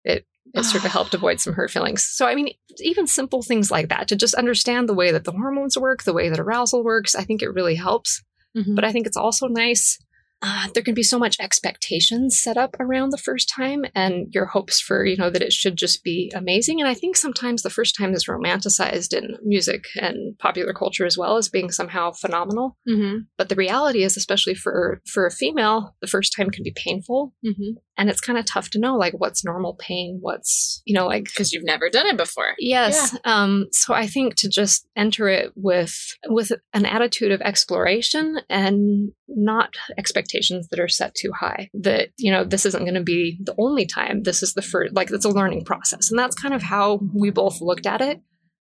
it 0.04 0.26
it 0.54 0.64
sort 0.64 0.84
of 0.84 0.90
helped 0.90 1.14
avoid 1.14 1.40
some 1.40 1.52
hurt 1.52 1.70
feelings. 1.70 2.04
So 2.04 2.26
I 2.26 2.34
mean, 2.34 2.50
even 2.80 3.06
simple 3.06 3.42
things 3.42 3.70
like 3.70 3.88
that, 3.88 4.08
to 4.08 4.16
just 4.16 4.34
understand 4.34 4.88
the 4.88 4.94
way 4.94 5.12
that 5.12 5.24
the 5.24 5.32
hormones 5.32 5.78
work, 5.78 6.02
the 6.02 6.12
way 6.12 6.28
that 6.28 6.40
arousal 6.40 6.82
works, 6.82 7.14
I 7.14 7.24
think 7.24 7.42
it 7.42 7.52
really 7.52 7.76
helps. 7.76 8.22
Mm-hmm. 8.56 8.74
But 8.74 8.84
I 8.84 8.92
think 8.92 9.06
it's 9.06 9.16
also 9.16 9.48
nice. 9.48 9.98
Uh, 10.42 10.68
there 10.74 10.82
can 10.82 10.94
be 10.94 11.02
so 11.02 11.18
much 11.18 11.36
expectations 11.40 12.38
set 12.38 12.58
up 12.58 12.76
around 12.78 13.10
the 13.10 13.18
first 13.18 13.48
time 13.48 13.84
and 13.94 14.26
your 14.34 14.44
hopes 14.44 14.80
for 14.80 15.04
you 15.06 15.16
know 15.16 15.30
that 15.30 15.42
it 15.42 15.52
should 15.52 15.76
just 15.76 16.04
be 16.04 16.30
amazing 16.34 16.78
and 16.78 16.88
i 16.88 16.92
think 16.92 17.16
sometimes 17.16 17.62
the 17.62 17.70
first 17.70 17.96
time 17.96 18.12
is 18.12 18.26
romanticized 18.26 19.16
in 19.16 19.36
music 19.42 19.84
and 19.96 20.38
popular 20.38 20.74
culture 20.74 21.06
as 21.06 21.16
well 21.16 21.38
as 21.38 21.48
being 21.48 21.70
somehow 21.70 22.12
phenomenal 22.12 22.76
mm-hmm. 22.86 23.20
but 23.38 23.48
the 23.48 23.54
reality 23.54 24.02
is 24.02 24.16
especially 24.16 24.54
for 24.54 25.00
for 25.06 25.26
a 25.26 25.30
female 25.30 25.94
the 26.02 26.06
first 26.06 26.34
time 26.36 26.50
can 26.50 26.62
be 26.62 26.72
painful 26.76 27.32
Mm-hmm. 27.44 27.78
And 27.96 28.10
it's 28.10 28.20
kind 28.20 28.38
of 28.38 28.44
tough 28.44 28.70
to 28.70 28.78
know 28.78 28.96
like 28.96 29.14
what's 29.14 29.44
normal 29.44 29.74
pain 29.74 30.18
what's 30.20 30.82
you 30.84 30.94
know 30.94 31.06
like 31.06 31.24
Because 31.24 31.52
you've 31.52 31.64
never 31.64 31.88
done 31.88 32.06
it 32.06 32.16
before. 32.16 32.54
Yes. 32.58 33.16
Um, 33.24 33.66
so 33.72 33.94
I 33.94 34.06
think 34.06 34.36
to 34.36 34.48
just 34.48 34.86
enter 34.96 35.28
it 35.28 35.52
with 35.56 35.94
with 36.26 36.52
an 36.72 36.86
attitude 36.86 37.32
of 37.32 37.40
exploration 37.40 38.38
and 38.48 39.12
not 39.28 39.74
expectations 39.98 40.68
that 40.68 40.80
are 40.80 40.88
set 40.88 41.14
too 41.14 41.32
high. 41.38 41.70
That 41.74 42.10
you 42.18 42.30
know 42.30 42.44
this 42.44 42.66
isn't 42.66 42.84
going 42.84 42.94
to 42.94 43.02
be 43.02 43.38
the 43.42 43.54
only 43.58 43.86
time. 43.86 44.22
This 44.22 44.42
is 44.42 44.54
the 44.54 44.62
first. 44.62 44.94
Like 44.94 45.10
it's 45.10 45.24
a 45.24 45.30
learning 45.30 45.64
process, 45.64 46.10
and 46.10 46.18
that's 46.18 46.36
kind 46.36 46.54
of 46.54 46.62
how 46.62 47.00
we 47.14 47.30
both 47.30 47.60
looked 47.60 47.86
at 47.86 48.00
it. 48.00 48.20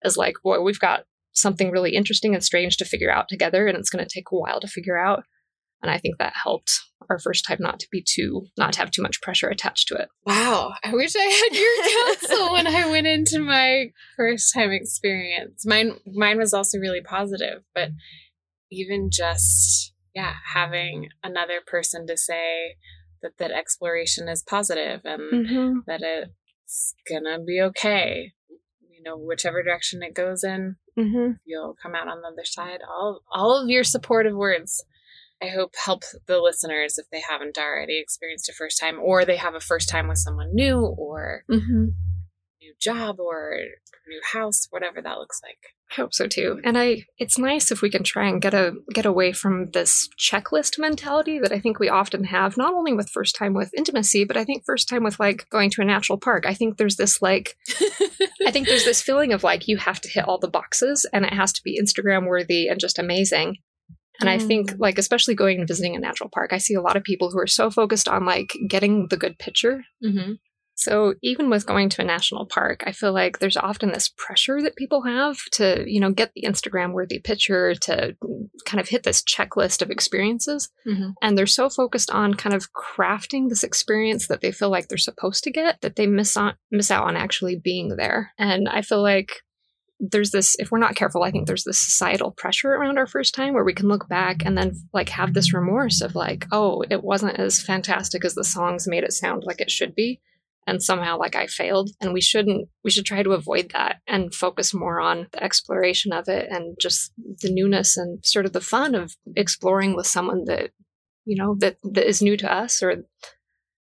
As 0.04 0.16
like, 0.16 0.36
boy, 0.44 0.60
we've 0.60 0.78
got 0.78 1.04
something 1.32 1.70
really 1.70 1.94
interesting 1.94 2.34
and 2.34 2.42
strange 2.42 2.76
to 2.78 2.84
figure 2.84 3.10
out 3.10 3.28
together, 3.28 3.66
and 3.66 3.76
it's 3.76 3.90
going 3.90 4.04
to 4.04 4.10
take 4.12 4.26
a 4.32 4.36
while 4.36 4.60
to 4.60 4.68
figure 4.68 4.98
out. 4.98 5.24
And 5.82 5.90
I 5.90 5.98
think 5.98 6.18
that 6.18 6.34
helped 6.34 6.80
our 7.10 7.18
first 7.18 7.44
time 7.46 7.58
not 7.60 7.80
to 7.80 7.88
be 7.90 8.02
too, 8.06 8.46
not 8.56 8.74
to 8.74 8.78
have 8.80 8.90
too 8.90 9.02
much 9.02 9.20
pressure 9.22 9.48
attached 9.48 9.88
to 9.88 9.94
it. 9.94 10.08
Wow. 10.26 10.72
I 10.84 10.92
wish 10.92 11.14
I 11.16 11.20
had 11.22 11.56
your 11.56 12.16
counsel 12.18 12.52
when 12.52 12.66
I 12.66 12.88
went 12.90 13.06
into 13.06 13.38
my 13.38 13.92
first 14.16 14.52
time 14.54 14.70
experience. 14.70 15.64
Mine 15.66 15.92
mine 16.06 16.38
was 16.38 16.52
also 16.52 16.78
really 16.78 17.00
positive, 17.00 17.62
but 17.74 17.90
even 18.70 19.10
just 19.10 19.92
yeah, 20.14 20.34
having 20.54 21.08
another 21.22 21.60
person 21.66 22.06
to 22.08 22.16
say 22.16 22.76
that 23.22 23.38
that 23.38 23.50
exploration 23.52 24.28
is 24.28 24.42
positive 24.42 25.00
and 25.04 25.20
Mm-hmm. 25.32 25.78
that 25.86 26.02
it's 26.02 26.94
gonna 27.08 27.38
be 27.42 27.60
okay. 27.60 28.32
you 28.90 29.02
know, 29.04 29.16
whichever 29.16 29.62
direction 29.62 30.02
it 30.02 30.14
goes 30.14 30.42
in, 30.44 30.76
Mm-hmm. 30.98 31.32
you'll 31.46 31.76
come 31.80 31.94
out 31.94 32.08
on 32.08 32.20
the 32.22 32.28
other 32.28 32.44
side. 32.44 32.80
All 32.88 33.20
all 33.32 33.62
of 33.62 33.68
your 33.68 33.84
supportive 33.84 34.34
words, 34.36 34.84
I 35.42 35.48
hope 35.48 35.74
help 35.84 36.02
the 36.26 36.38
listeners 36.38 36.98
if 36.98 37.06
they 37.10 37.22
haven't 37.28 37.58
already 37.58 37.98
experienced 38.00 38.48
a 38.48 38.52
first 38.52 38.80
time, 38.80 38.98
or 39.00 39.24
they 39.24 39.36
have 39.36 39.54
a 39.54 39.60
first 39.60 39.88
time 39.88 40.08
with 40.08 40.18
someone 40.18 40.54
new, 40.54 40.80
or 40.80 41.44
Mm-hmm. 41.50 41.84
new 42.60 42.74
job, 42.80 43.20
or 43.20 43.56
new 44.08 44.20
house, 44.32 44.66
whatever 44.70 45.00
that 45.02 45.18
looks 45.18 45.40
like. 45.42 45.58
I 45.90 45.94
hope 45.94 46.12
so 46.12 46.26
too. 46.26 46.60
And 46.64 46.76
I 46.76 47.04
it's 47.18 47.38
nice 47.38 47.70
if 47.70 47.80
we 47.80 47.88
can 47.88 48.02
try 48.02 48.28
and 48.28 48.42
get 48.42 48.52
a 48.52 48.74
get 48.92 49.06
away 49.06 49.32
from 49.32 49.70
this 49.70 50.08
checklist 50.18 50.78
mentality 50.78 51.38
that 51.38 51.52
I 51.52 51.60
think 51.60 51.78
we 51.78 51.88
often 51.88 52.24
have, 52.24 52.56
not 52.56 52.74
only 52.74 52.92
with 52.92 53.08
first 53.08 53.36
time 53.36 53.54
with 53.54 53.72
intimacy, 53.74 54.24
but 54.24 54.36
I 54.36 54.44
think 54.44 54.64
first 54.66 54.88
time 54.88 55.02
with 55.04 55.18
like 55.18 55.48
going 55.50 55.70
to 55.70 55.82
a 55.82 55.84
natural 55.86 56.18
park. 56.18 56.44
I 56.46 56.52
think 56.54 56.76
there's 56.76 56.96
this 56.96 57.22
like 57.22 57.56
I 58.46 58.50
think 58.50 58.66
there's 58.66 58.84
this 58.84 59.00
feeling 59.00 59.32
of 59.32 59.44
like 59.44 59.68
you 59.68 59.76
have 59.78 60.00
to 60.02 60.08
hit 60.08 60.26
all 60.26 60.38
the 60.38 60.48
boxes 60.48 61.06
and 61.12 61.24
it 61.24 61.32
has 61.32 61.52
to 61.54 61.62
be 61.62 61.80
Instagram 61.80 62.26
worthy 62.26 62.68
and 62.68 62.80
just 62.80 62.98
amazing. 62.98 63.56
And 64.20 64.28
I 64.28 64.38
think 64.38 64.72
Mm. 64.72 64.76
like 64.80 64.98
especially 64.98 65.34
going 65.34 65.58
and 65.58 65.68
visiting 65.68 65.94
a 65.96 66.00
natural 66.00 66.28
park, 66.28 66.52
I 66.52 66.58
see 66.58 66.74
a 66.74 66.80
lot 66.82 66.96
of 66.96 67.04
people 67.04 67.30
who 67.30 67.38
are 67.38 67.46
so 67.46 67.70
focused 67.70 68.08
on 68.08 68.24
like 68.24 68.52
getting 68.68 69.08
the 69.08 69.16
good 69.16 69.38
picture 69.38 69.84
mm-hmm. 70.04 70.32
so 70.74 71.14
even 71.22 71.50
with 71.50 71.66
going 71.66 71.88
to 71.90 72.02
a 72.02 72.04
national 72.04 72.46
park, 72.46 72.84
I 72.86 72.92
feel 72.92 73.12
like 73.12 73.38
there's 73.40 73.56
often 73.56 73.90
this 73.90 74.08
pressure 74.16 74.62
that 74.62 74.76
people 74.76 75.02
have 75.02 75.36
to, 75.52 75.84
you 75.86 75.98
know, 76.00 76.12
get 76.12 76.30
the 76.34 76.42
Instagram 76.42 76.92
worthy 76.92 77.18
picture 77.18 77.74
to 77.74 78.16
kind 78.64 78.80
of 78.80 78.88
hit 78.88 79.02
this 79.02 79.22
checklist 79.22 79.82
of 79.82 79.90
experiences. 79.90 80.70
Mhm. 80.86 81.14
And 81.20 81.36
they're 81.36 81.46
so 81.46 81.68
focused 81.68 82.12
on 82.12 82.34
kind 82.34 82.54
of 82.54 82.68
crafting 82.72 83.48
this 83.48 83.64
experience 83.64 84.28
that 84.28 84.40
they 84.40 84.52
feel 84.52 84.70
like 84.70 84.86
they're 84.86 84.98
supposed 84.98 85.42
to 85.44 85.50
get 85.50 85.80
that 85.80 85.96
they 85.96 86.06
miss 86.06 86.36
on 86.36 86.54
miss 86.70 86.90
out 86.92 87.08
on 87.08 87.16
actually 87.16 87.56
being 87.56 87.96
there. 87.96 88.32
And 88.38 88.68
I 88.68 88.82
feel 88.82 89.02
like 89.02 89.42
there's 90.00 90.30
this 90.30 90.54
if 90.58 90.70
we're 90.70 90.78
not 90.78 90.94
careful 90.94 91.22
i 91.22 91.30
think 91.30 91.46
there's 91.46 91.64
this 91.64 91.78
societal 91.78 92.30
pressure 92.30 92.72
around 92.72 92.98
our 92.98 93.06
first 93.06 93.34
time 93.34 93.54
where 93.54 93.64
we 93.64 93.74
can 93.74 93.88
look 93.88 94.08
back 94.08 94.44
and 94.44 94.56
then 94.56 94.72
like 94.92 95.08
have 95.08 95.34
this 95.34 95.52
remorse 95.52 96.00
of 96.00 96.14
like 96.14 96.46
oh 96.52 96.82
it 96.90 97.02
wasn't 97.02 97.38
as 97.38 97.60
fantastic 97.62 98.24
as 98.24 98.34
the 98.34 98.44
songs 98.44 98.86
made 98.86 99.04
it 99.04 99.12
sound 99.12 99.42
like 99.44 99.60
it 99.60 99.70
should 99.70 99.94
be. 99.94 100.20
And 100.66 100.82
somehow 100.82 101.18
like 101.18 101.34
i 101.34 101.46
failed. 101.46 101.90
And 102.00 102.12
we 102.12 102.20
shouldn't 102.20 102.68
we 102.84 102.90
should 102.90 103.06
try 103.06 103.22
to 103.22 103.32
avoid 103.32 103.70
that 103.72 103.96
and 104.06 104.34
focus 104.34 104.74
more 104.74 105.00
on 105.00 105.26
the 105.32 105.42
exploration 105.42 106.12
of 106.12 106.28
it 106.28 106.46
and 106.50 106.76
just 106.80 107.12
the 107.40 107.50
newness 107.50 107.96
and 107.96 108.24
sort 108.24 108.44
of 108.44 108.52
the 108.52 108.60
fun 108.60 108.94
of 108.94 109.16
exploring 109.34 109.96
with 109.96 110.06
someone 110.06 110.44
that 110.44 110.70
you 111.24 111.36
know 111.36 111.56
that 111.60 111.78
that 111.84 112.06
is 112.06 112.22
new 112.22 112.36
to 112.36 112.52
us 112.52 112.82
or 112.82 113.04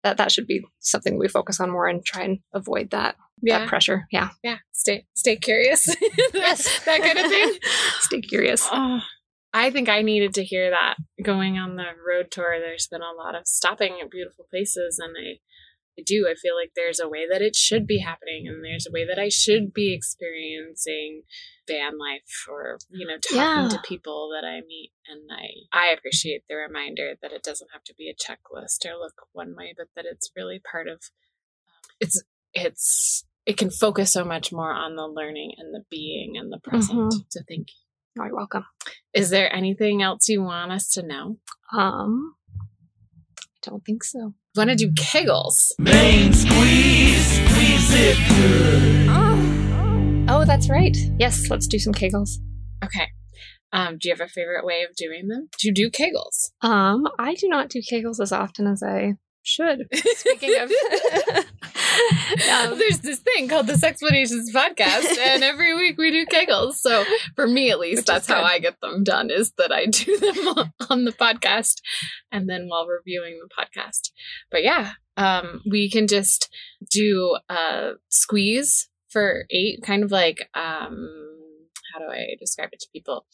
that 0.04 0.16
that 0.18 0.30
should 0.30 0.46
be 0.46 0.64
something 0.78 1.18
we 1.18 1.26
focus 1.26 1.58
on 1.58 1.70
more 1.70 1.88
and 1.88 2.04
try 2.04 2.22
and 2.22 2.38
avoid 2.54 2.90
that 2.90 3.16
Yeah, 3.42 3.60
that 3.60 3.68
pressure 3.68 4.06
yeah 4.10 4.30
yeah. 4.42 4.58
Stay 4.72 5.06
stay 5.14 5.36
curious. 5.36 5.86
Yes. 6.34 6.84
that 6.84 7.00
kind 7.00 7.18
of 7.18 7.26
thing. 7.30 7.52
stay 8.00 8.20
curious 8.20 8.66
Oh, 8.70 9.00
I 9.52 9.70
think 9.70 9.88
I 9.88 10.02
needed 10.02 10.34
to 10.34 10.44
hear 10.44 10.70
that 10.70 10.96
going 11.22 11.58
on 11.58 11.76
the 11.76 11.84
road 12.06 12.30
tour. 12.30 12.58
There's 12.60 12.86
been 12.86 13.02
a 13.02 13.12
lot 13.16 13.34
of 13.34 13.46
stopping 13.46 13.96
at 14.02 14.10
beautiful 14.10 14.44
places, 14.50 14.98
and 15.02 15.16
I, 15.16 15.38
I 15.98 16.02
do. 16.04 16.28
I 16.30 16.34
feel 16.34 16.54
like 16.54 16.72
there's 16.76 17.00
a 17.00 17.08
way 17.08 17.26
that 17.28 17.40
it 17.40 17.56
should 17.56 17.86
be 17.86 17.98
happening, 18.00 18.46
and 18.46 18.62
there's 18.62 18.86
a 18.86 18.92
way 18.92 19.06
that 19.06 19.18
I 19.18 19.30
should 19.30 19.72
be 19.72 19.94
experiencing 19.94 21.22
van 21.66 21.98
life, 21.98 22.46
or 22.48 22.78
you 22.90 23.06
know, 23.06 23.16
talking 23.18 23.62
Yeah. 23.64 23.68
to 23.70 23.80
people 23.88 24.30
that 24.34 24.46
I 24.46 24.60
meet. 24.60 24.92
And 25.08 25.30
I, 25.32 25.46
I 25.72 25.92
appreciate 25.92 26.42
the 26.48 26.56
reminder 26.56 27.14
that 27.22 27.32
it 27.32 27.42
doesn't 27.42 27.70
have 27.72 27.84
to 27.84 27.94
be 27.96 28.10
a 28.10 28.14
checklist 28.14 28.84
or 28.86 28.96
look 28.98 29.14
one 29.32 29.54
way, 29.56 29.72
but 29.76 29.88
that 29.96 30.04
it's 30.04 30.30
really 30.36 30.60
part 30.60 30.88
of. 30.88 30.94
Um, 30.96 31.96
it's 32.00 32.22
it's 32.52 33.24
it 33.48 33.56
can 33.56 33.70
focus 33.70 34.12
so 34.12 34.26
much 34.26 34.52
more 34.52 34.70
on 34.70 34.94
the 34.94 35.06
learning 35.06 35.52
and 35.56 35.74
the 35.74 35.82
being 35.90 36.36
and 36.36 36.52
the 36.52 36.58
present. 36.58 37.14
So 37.30 37.40
thank 37.48 37.68
you. 37.70 38.20
Oh, 38.22 38.26
you're 38.26 38.36
welcome. 38.36 38.66
Is 39.14 39.30
there 39.30 39.50
anything 39.50 40.02
else 40.02 40.28
you 40.28 40.42
want 40.42 40.70
us 40.70 40.90
to 40.90 41.02
know? 41.02 41.38
Um, 41.72 42.34
I 42.60 43.44
don't 43.62 43.82
think 43.86 44.04
so. 44.04 44.34
Want 44.54 44.68
to 44.68 44.76
do 44.76 44.90
kegels? 44.92 45.70
Main 45.78 46.34
squeeze, 46.34 47.26
squeeze 47.26 47.94
it 47.94 48.18
good. 48.28 49.08
Oh, 50.30 50.44
that's 50.44 50.68
right. 50.68 50.94
Yes, 51.18 51.48
let's 51.48 51.66
do 51.66 51.78
some 51.78 51.94
kegels. 51.94 52.32
Okay. 52.84 53.08
Um, 53.72 53.96
do 53.98 54.10
you 54.10 54.14
have 54.14 54.20
a 54.20 54.28
favorite 54.28 54.66
way 54.66 54.82
of 54.82 54.94
doing 54.94 55.28
them? 55.28 55.48
Do 55.58 55.68
you 55.68 55.72
do 55.72 55.90
kegels? 55.90 56.50
Um, 56.60 57.08
I 57.18 57.34
do 57.34 57.48
not 57.48 57.70
do 57.70 57.80
kegels 57.80 58.20
as 58.20 58.30
often 58.30 58.66
as 58.66 58.82
I 58.82 59.14
should. 59.42 59.88
Speaking 59.94 60.54
of, 60.60 60.70
um, 62.52 62.78
There's 62.78 63.00
this 63.00 63.20
thing 63.20 63.48
called 63.48 63.66
the 63.66 63.74
Sexplanations 63.74 64.52
podcast, 64.54 65.18
and 65.26 65.42
every 65.42 65.74
week 65.74 65.98
we 65.98 66.10
do 66.10 66.26
kegels. 66.26 66.74
So 66.74 67.04
for 67.34 67.46
me, 67.46 67.70
at 67.70 67.78
least, 67.78 68.00
Which 68.00 68.06
that's 68.06 68.26
how. 68.26 68.42
I 68.42 68.58
get 68.58 68.80
them 68.80 69.04
done. 69.04 69.30
Is 69.30 69.52
that 69.58 69.72
I 69.72 69.86
do 69.86 70.16
them 70.18 70.70
on- 70.90 71.04
the 71.04 71.12
podcast, 71.12 71.80
and 72.32 72.48
then 72.48 72.68
while 72.68 72.86
reviewing 72.86 73.40
the 73.40 73.48
podcast. 73.48 74.10
But 74.50 74.62
yeah, 74.62 74.92
um, 75.16 75.62
we 75.68 75.90
can 75.90 76.06
just 76.06 76.52
do 76.90 77.36
a 77.48 77.92
squeeze 78.08 78.88
for 79.08 79.44
eight, 79.50 79.82
kind 79.82 80.02
of 80.02 80.10
like 80.10 80.48
um, 80.54 81.08
how 81.92 82.00
do 82.00 82.06
I 82.10 82.36
describe 82.38 82.70
it 82.72 82.80
to 82.80 82.88
people? 82.92 83.26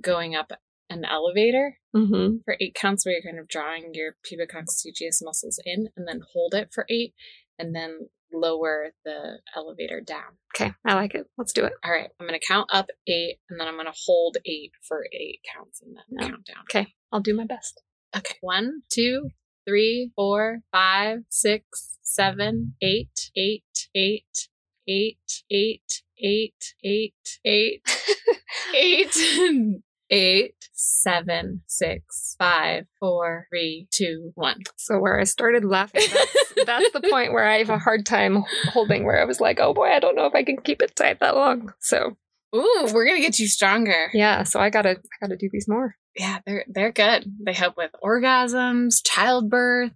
Going 0.00 0.34
up 0.34 0.52
an 0.88 1.04
elevator 1.04 1.78
mhm. 1.94 2.38
for 2.44 2.56
eight 2.60 2.74
counts 2.74 3.04
where 3.04 3.14
you're 3.14 3.22
kind 3.22 3.40
of 3.40 3.48
drawing 3.48 3.90
your 3.92 4.16
pubococcygeus 4.24 5.18
muscles 5.22 5.58
in 5.64 5.88
and 5.96 6.06
then 6.06 6.20
hold 6.32 6.54
it 6.54 6.68
for 6.72 6.86
eight 6.88 7.14
and 7.58 7.74
then 7.74 8.08
lower 8.32 8.90
the 9.04 9.38
elevator 9.54 10.00
down. 10.00 10.36
Okay, 10.54 10.72
I 10.84 10.94
like 10.94 11.14
it. 11.14 11.26
Let's 11.38 11.52
do 11.52 11.64
it. 11.64 11.72
All 11.84 11.92
right, 11.92 12.10
I'm 12.20 12.26
going 12.26 12.38
to 12.38 12.46
count 12.46 12.68
up 12.72 12.86
eight 13.06 13.38
and 13.50 13.60
then 13.60 13.68
I'm 13.68 13.74
going 13.74 13.86
to 13.86 13.98
hold 14.06 14.36
eight 14.44 14.72
for 14.86 15.06
eight 15.12 15.40
counts 15.54 15.82
and 15.82 15.96
then 15.96 16.28
count 16.28 16.46
down. 16.46 16.64
Okay, 16.70 16.94
I'll 17.12 17.20
do 17.20 17.34
my 17.34 17.46
best. 17.46 17.82
Okay. 18.16 18.36
One, 18.40 18.82
two, 18.90 19.28
three, 19.66 20.12
four, 20.14 20.60
five, 20.72 21.20
six, 21.28 21.98
seven, 22.02 22.74
eight, 22.80 23.30
eight, 23.36 23.88
eight, 23.94 24.48
eight, 24.88 25.42
eight, 25.50 26.02
eight, 26.20 26.74
eight, 26.82 27.34
eight, 27.44 27.82
eight, 28.74 29.16
eight, 30.10 30.54
seven, 30.72 31.62
six, 31.66 32.36
five, 32.38 32.86
four, 33.00 33.46
three, 33.50 33.88
two, 33.90 34.32
one. 34.34 34.62
So 34.76 34.98
where 34.98 35.18
I 35.18 35.24
started 35.24 35.64
laughing, 35.64 36.02
that's, 36.12 36.52
that's 36.66 36.90
the 36.92 37.08
point 37.10 37.32
where 37.32 37.46
I 37.46 37.58
have 37.58 37.70
a 37.70 37.78
hard 37.78 38.06
time 38.06 38.44
holding. 38.68 39.04
Where 39.04 39.20
I 39.20 39.24
was 39.24 39.40
like, 39.40 39.58
"Oh 39.60 39.74
boy, 39.74 39.88
I 39.88 39.98
don't 39.98 40.16
know 40.16 40.26
if 40.26 40.34
I 40.34 40.42
can 40.44 40.58
keep 40.58 40.80
it 40.82 40.94
tight 40.96 41.20
that 41.20 41.34
long." 41.36 41.72
So 41.80 42.16
Ooh, 42.54 42.88
we're 42.94 43.06
gonna 43.06 43.20
get 43.20 43.38
you 43.38 43.48
stronger. 43.48 44.10
yeah, 44.14 44.44
so 44.44 44.60
I 44.60 44.70
gotta, 44.70 44.90
I 44.90 45.26
gotta 45.26 45.36
do 45.36 45.48
these 45.52 45.66
more. 45.68 45.96
Yeah, 46.14 46.38
they're 46.46 46.64
they're 46.68 46.92
good. 46.92 47.30
They 47.44 47.52
help 47.52 47.76
with 47.76 47.90
orgasms, 48.02 49.00
childbirth, 49.04 49.92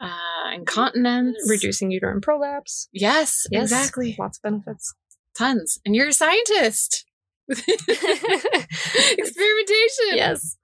uh, 0.00 0.50
incontinence, 0.54 1.38
Reducing 1.48 1.90
uterine 1.90 2.20
prolapse. 2.20 2.88
Yes, 2.92 3.46
Yes, 3.50 3.62
exactly. 3.72 4.16
Lots 4.18 4.38
of 4.38 4.42
benefits. 4.42 4.94
Tons. 5.36 5.78
And 5.86 5.94
you're 5.94 6.08
a 6.08 6.12
scientist. 6.12 7.04
Experimentation. 9.18 10.12
yes. 10.12 10.56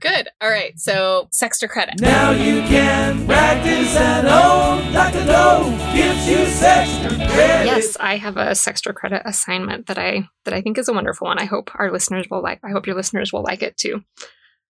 Good. 0.00 0.28
All 0.40 0.50
right. 0.50 0.78
So, 0.78 1.28
Sextra 1.32 1.68
credit. 1.68 2.00
Now 2.00 2.30
you 2.30 2.60
can 2.62 3.26
practice 3.26 3.96
at 3.96 4.24
home. 4.24 4.92
Dr. 4.92 5.24
Doe 5.24 5.70
gives 5.94 6.28
you 6.28 6.36
sextra 6.46 7.10
credit. 7.10 7.66
Yes, 7.66 7.96
I 7.98 8.16
have 8.16 8.36
a 8.36 8.50
Sextra 8.50 8.94
credit 8.94 9.22
assignment 9.24 9.86
that 9.86 9.98
I 9.98 10.28
that 10.44 10.54
I 10.54 10.60
think 10.60 10.78
is 10.78 10.88
a 10.88 10.92
wonderful 10.92 11.26
one. 11.26 11.38
I 11.38 11.44
hope 11.44 11.70
our 11.74 11.90
listeners 11.90 12.26
will 12.30 12.42
like. 12.42 12.60
I 12.64 12.70
hope 12.70 12.86
your 12.86 12.96
listeners 12.96 13.32
will 13.32 13.42
like 13.42 13.62
it 13.62 13.76
too. 13.76 14.02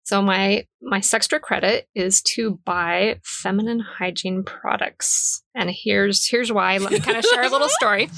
So 0.07 0.21
my 0.21 0.65
my 0.81 0.99
Sextra 0.99 1.41
credit 1.41 1.89
is 1.93 2.21
to 2.21 2.61
buy 2.63 3.19
feminine 3.25 3.81
hygiene 3.81 4.41
products, 4.41 5.43
and 5.53 5.69
here's 5.69 6.25
here's 6.25 6.49
why. 6.49 6.77
Let 6.77 6.93
me 6.93 7.01
kind 7.01 7.17
of 7.17 7.25
share 7.25 7.43
a 7.43 7.49
little 7.49 7.67
story. 7.81 8.09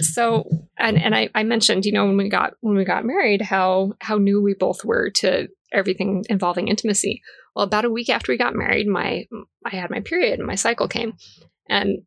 So 0.00 0.48
and 0.76 1.00
and 1.00 1.14
I, 1.14 1.28
I 1.32 1.44
mentioned 1.44 1.86
you 1.86 1.92
know 1.92 2.04
when 2.04 2.16
we 2.16 2.28
got 2.28 2.54
when 2.62 2.76
we 2.76 2.84
got 2.84 3.04
married 3.04 3.42
how 3.42 3.92
how 4.00 4.18
new 4.18 4.42
we 4.42 4.54
both 4.54 4.84
were 4.84 5.10
to 5.18 5.46
everything 5.72 6.24
involving 6.28 6.66
intimacy. 6.66 7.22
Well, 7.54 7.64
about 7.64 7.84
a 7.84 7.90
week 7.90 8.08
after 8.10 8.32
we 8.32 8.36
got 8.36 8.56
married, 8.56 8.88
my 8.88 9.28
I 9.64 9.76
had 9.76 9.90
my 9.90 10.00
period 10.00 10.40
and 10.40 10.48
my 10.48 10.56
cycle 10.56 10.88
came, 10.88 11.12
and 11.68 11.98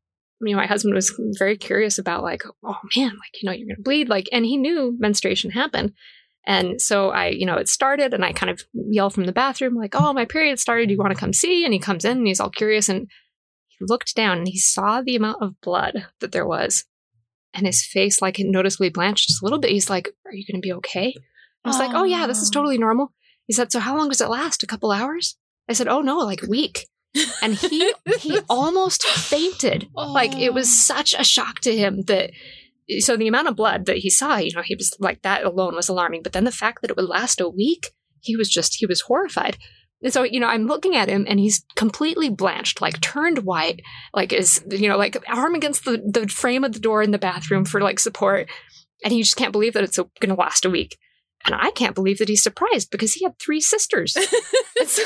you 0.42 0.52
know, 0.52 0.58
my 0.58 0.68
husband 0.68 0.94
was 0.94 1.14
very 1.40 1.56
curious 1.56 1.98
about 1.98 2.24
like, 2.24 2.44
oh 2.64 2.78
man, 2.96 3.12
like, 3.12 3.42
you 3.42 3.48
know, 3.48 3.54
you're 3.54 3.68
going 3.68 3.78
to 3.78 3.82
bleed. 3.82 4.10
Like, 4.10 4.28
and 4.32 4.46
he 4.46 4.58
knew 4.58 4.96
menstruation 5.00 5.52
happened. 5.52 5.94
And 6.48 6.82
so 6.82 7.10
I, 7.10 7.28
you 7.28 7.46
know, 7.46 7.58
it 7.58 7.68
started 7.68 8.14
and 8.14 8.24
I 8.24 8.32
kind 8.32 8.50
of 8.50 8.64
yell 8.74 9.10
from 9.10 9.26
the 9.26 9.34
bathroom, 9.34 9.76
like, 9.76 9.94
oh, 9.96 10.14
my 10.14 10.24
period 10.24 10.60
started. 10.60 10.88
Do 10.88 10.94
you 10.94 10.98
want 10.98 11.14
to 11.14 11.20
come 11.20 11.34
see? 11.34 11.66
And 11.66 11.74
he 11.74 11.80
comes 11.80 12.06
in 12.06 12.20
and 12.20 12.28
he's 12.28 12.40
all 12.40 12.50
curious 12.50 12.88
and 12.88 13.10
he 13.68 13.78
looked 13.82 14.16
down 14.16 14.38
and 14.38 14.48
he 14.48 14.58
saw 14.58 15.02
the 15.02 15.18
amount 15.18 15.44
of 15.44 15.60
blood 15.60 16.08
that 16.22 16.32
there 16.32 16.48
was. 16.48 16.86
And 17.54 17.66
his 17.66 17.86
face, 17.86 18.22
like, 18.22 18.38
noticeably 18.40 18.90
blanched 18.90 19.28
just 19.28 19.42
a 19.42 19.46
little 19.46 19.60
bit. 19.60 19.72
He's 19.72 19.90
like, 19.90 20.10
are 20.26 20.34
you 20.34 20.46
going 20.50 20.62
to 20.62 20.66
be 20.66 20.74
okay? 20.74 21.14
I 21.66 21.70
was 21.70 21.80
like, 21.80 21.92
oh, 21.94 22.06
yeah, 22.06 22.28
this 22.28 22.42
is 22.42 22.50
totally 22.50 22.78
normal. 22.78 23.12
He 23.46 23.54
said, 23.54 23.72
so 23.72 23.80
how 23.80 23.98
long 23.98 24.08
does 24.08 24.22
it 24.22 24.30
last? 24.30 24.64
A 24.64 24.68
couple 24.68 24.92
hours? 24.92 25.38
I 25.68 25.74
said, 25.74 25.90
oh, 25.90 26.02
no, 26.02 26.20
like 26.20 26.44
a 26.44 26.50
week. 26.50 26.88
And 27.42 27.56
he, 27.56 27.94
he 28.20 28.40
almost 28.50 29.04
fainted 29.04 29.90
like 29.94 30.38
it 30.38 30.54
was 30.54 30.86
such 30.86 31.14
a 31.18 31.24
shock 31.24 31.60
to 31.62 31.76
him 31.76 32.04
that 32.04 32.32
so 33.00 33.18
the 33.18 33.28
amount 33.28 33.48
of 33.48 33.56
blood 33.56 33.86
that 33.86 33.98
he 33.98 34.10
saw, 34.10 34.38
you 34.38 34.52
know, 34.56 34.62
he 34.64 34.76
was 34.76 34.96
like 35.00 35.22
that 35.22 35.44
alone 35.44 35.76
was 35.76 35.90
alarming. 35.90 36.24
But 36.24 36.34
then 36.34 36.46
the 36.46 36.52
fact 36.52 36.82
that 36.82 36.92
it 36.92 36.98
would 36.98 37.10
last 37.10 37.42
a 37.42 37.50
week, 37.50 37.92
he 38.22 38.36
was 38.36 38.50
just 38.50 38.76
he 38.76 38.86
was 38.86 39.02
horrified. 39.02 39.58
And 40.04 40.14
so, 40.14 40.24
you 40.24 40.40
know, 40.40 40.48
I'm 40.48 40.68
looking 40.68 40.96
at 40.96 41.10
him 41.10 41.26
and 41.28 41.40
he's 41.40 41.66
completely 41.76 42.30
blanched, 42.30 42.82
like 42.82 43.02
turned 43.02 43.40
white, 43.40 43.82
like 44.14 44.32
is, 44.32 44.64
you 44.70 44.88
know, 44.88 44.98
like 44.98 45.18
arm 45.28 45.56
against 45.56 45.86
the, 45.86 46.02
the 46.06 46.28
frame 46.28 46.64
of 46.64 46.74
the 46.74 46.80
door 46.80 47.02
in 47.02 47.12
the 47.12 47.18
bathroom 47.18 47.66
for 47.66 47.82
like 47.82 48.00
support. 48.00 48.48
And 49.04 49.12
he 49.12 49.24
just 49.24 49.38
can't 49.38 49.52
believe 49.52 49.74
that 49.74 49.84
it's 49.84 49.98
going 49.98 50.30
to 50.30 50.36
last 50.36 50.66
a 50.66 50.70
week. 50.70 50.98
And 51.48 51.56
I 51.56 51.72
can't 51.72 51.96
believe 51.96 52.20
that 52.20 52.28
he's 52.30 52.44
surprised 52.44 52.92
because 52.92 53.14
he 53.14 53.24
had 53.24 53.40
three 53.40 53.62
sisters. 53.62 54.16
and 54.16 54.26
so, 54.88 55.04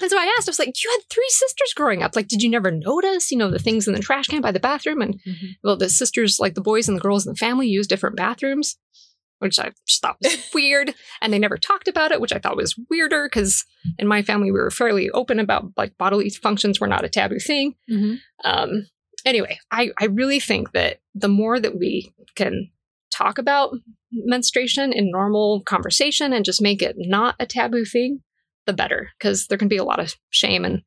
and 0.00 0.10
so 0.10 0.16
I 0.18 0.32
asked, 0.38 0.48
I 0.48 0.50
was 0.50 0.58
like, 0.58 0.82
you 0.82 0.90
had 0.90 1.10
three 1.10 1.28
sisters 1.28 1.72
growing 1.74 2.02
up. 2.02 2.16
Like, 2.16 2.28
did 2.28 2.42
you 2.42 2.48
never 2.48 2.70
notice, 2.70 3.30
you 3.30 3.36
know, 3.38 3.50
the 3.50 3.58
things 3.58 3.86
in 3.88 3.94
the 3.94 4.00
trash 4.00 4.26
can 4.28 4.40
by 4.40 4.52
the 4.52 4.60
bathroom? 4.60 5.02
And 5.02 5.20
Mhm. 5.22 5.56
well, 5.62 5.76
the 5.76 5.88
sisters, 5.90 6.38
like 6.40 6.54
the 6.54 6.60
boys 6.60 6.88
and 6.88 6.96
the 6.96 7.00
girls 7.02 7.26
in 7.26 7.32
the 7.32 7.36
family, 7.36 7.66
use 7.68 7.86
different 7.86 8.16
bathrooms, 8.16 8.76
which 9.40 9.58
I 9.58 9.72
just 9.86 10.00
thought 10.00 10.16
was 10.22 10.36
weird. 10.54 10.94
And 11.20 11.32
they 11.32 11.38
never 11.38 11.56
talked 11.58 11.88
about 11.88 12.12
it, 12.12 12.20
which 12.20 12.32
I 12.32 12.38
thought 12.38 12.56
was 12.56 12.78
weirder 12.88 13.26
because 13.28 13.64
in 13.98 14.06
my 14.06 14.22
family 14.22 14.50
we 14.52 14.58
were 14.60 14.70
fairly 14.70 15.10
open 15.10 15.38
about 15.40 15.72
like 15.76 15.98
bodily 15.98 16.30
functions 16.30 16.80
were 16.80 16.86
not 16.88 17.04
a 17.04 17.08
taboo 17.08 17.40
thing. 17.40 17.74
Mhm. 17.90 18.20
Um, 18.44 18.86
anyway, 19.24 19.58
I, 19.70 19.90
I 19.98 20.06
really 20.06 20.38
think 20.40 20.70
that 20.72 21.00
the 21.14 21.28
more 21.28 21.58
that 21.58 21.76
we 21.78 22.12
can 22.36 22.70
talk 23.14 23.38
about 23.38 23.74
menstruation 24.12 24.92
in 24.92 25.10
normal 25.10 25.62
conversation 25.62 26.32
and 26.32 26.44
just 26.44 26.62
make 26.62 26.82
it 26.82 26.96
not 26.98 27.36
a 27.38 27.46
taboo 27.46 27.84
thing, 27.84 28.20
the 28.66 28.72
better, 28.72 29.10
because 29.18 29.46
there 29.46 29.58
can 29.58 29.68
be 29.68 29.76
a 29.76 29.84
lot 29.84 30.00
of 30.00 30.14
shame 30.30 30.64
and, 30.64 30.82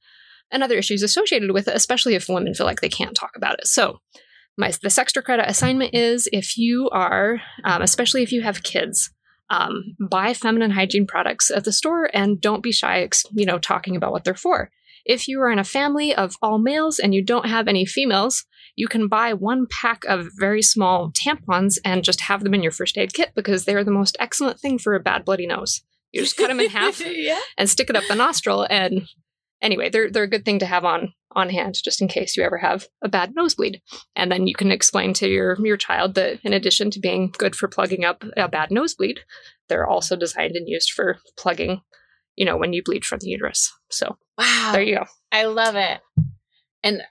and 0.52 0.64
other 0.64 0.78
issues 0.78 1.04
associated 1.04 1.52
with 1.52 1.68
it, 1.68 1.76
especially 1.76 2.16
if 2.16 2.30
women 2.30 2.54
feel 2.54 2.66
like 2.66 2.82
they 2.82 2.90
can't 2.90 3.16
talk 3.16 3.32
about 3.36 3.60
it. 3.60 3.68
So, 3.68 4.00
my 4.60 4.72
the 4.82 4.90
Sextra 4.90 5.24
credit 5.24 5.48
assignment 5.48 5.94
is 5.94 6.28
if 6.34 6.58
you 6.58 6.90
are, 6.90 7.40
um, 7.64 7.84
especially 7.84 8.24
if 8.24 8.32
you 8.32 8.42
have 8.42 8.64
kids, 8.64 9.12
um, 9.50 9.96
buy 10.10 10.34
feminine 10.34 10.72
hygiene 10.72 11.06
products 11.06 11.52
at 11.52 11.64
the 11.64 11.72
store 11.72 12.10
and 12.14 12.42
don't 12.42 12.64
be 12.64 12.72
shy, 12.72 13.08
you 13.34 13.46
know, 13.46 13.60
talking 13.60 13.96
about 13.96 14.12
what 14.12 14.24
they're 14.24 14.34
for. 14.34 14.72
If 15.08 15.28
you 15.28 15.42
are 15.42 15.50
in 15.50 15.58
a 15.58 15.64
family 15.64 16.14
of 16.14 16.36
all 16.42 16.60
males 16.60 17.00
and 17.00 17.16
you 17.16 17.24
don't 17.24 17.48
have 17.48 17.68
any 17.68 17.86
females, 17.86 18.44
you 18.76 18.88
can 18.88 19.08
buy 19.08 19.34
one 19.34 19.66
pack 19.70 20.04
of 20.06 20.28
very 20.38 20.62
small 20.62 21.12
tampons 21.12 21.78
and 21.86 22.04
just 22.04 22.22
have 22.22 22.44
them 22.44 22.54
in 22.54 22.62
your 22.62 22.74
first 22.74 22.98
aid 22.98 23.14
kit 23.14 23.32
because 23.34 23.66
they 23.66 23.74
are 23.74 23.86
the 23.86 23.92
most 23.92 24.18
excellent 24.20 24.60
thing 24.60 24.78
for 24.78 24.96
a 24.96 25.00
bad 25.00 25.24
bloody 25.24 25.48
nose. 25.48 25.82
You 26.12 26.22
just 26.22 26.36
cut 26.36 26.50
them 26.50 26.60
in 26.60 26.70
half 26.70 27.02
yeah. 27.06 27.40
and 27.58 27.70
stick 27.70 27.90
it 27.90 27.96
up 27.96 28.04
the 28.10 28.16
nostril 28.16 28.68
and 28.70 29.08
anyway, 29.62 29.90
they're 29.90 30.10
they're 30.10 30.24
a 30.24 30.30
good 30.30 30.46
thing 30.46 30.60
to 30.60 30.66
have 30.66 30.86
on 30.86 31.14
on 31.32 31.50
hand 31.50 31.76
just 31.84 32.02
in 32.02 32.08
case 32.08 32.36
you 32.36 32.44
ever 32.44 32.58
have 32.58 32.88
a 33.02 33.10
bad 33.10 33.36
nosebleed. 33.36 33.82
And 34.16 34.32
then 34.32 34.48
you 34.48 34.56
can 34.56 34.72
explain 34.72 35.14
to 35.16 35.28
your 35.28 35.58
your 35.66 35.78
child 35.78 36.16
that 36.16 36.40
in 36.44 36.54
addition 36.54 36.92
to 36.92 37.00
being 37.00 37.34
good 37.38 37.56
for 37.56 37.68
plugging 37.68 38.06
up 38.06 38.24
a 38.36 38.48
bad 38.48 38.72
nosebleed, 38.72 39.22
they're 39.70 39.88
also 39.88 40.16
designed 40.16 40.56
and 40.56 40.68
used 40.68 40.92
for 40.92 41.18
plugging, 41.38 41.82
you 42.38 42.46
know, 42.46 42.56
when 42.56 42.72
you 42.72 42.82
bleed 42.84 43.04
from 43.04 43.20
the 43.20 43.28
uterus. 43.28 43.74
So 43.90 44.18
Wow. 44.38 44.70
there 44.72 44.82
you 44.84 44.96
go. 44.96 45.06
I 45.32 45.44
love 45.46 45.76
it. 45.76 46.00
And 46.84 47.02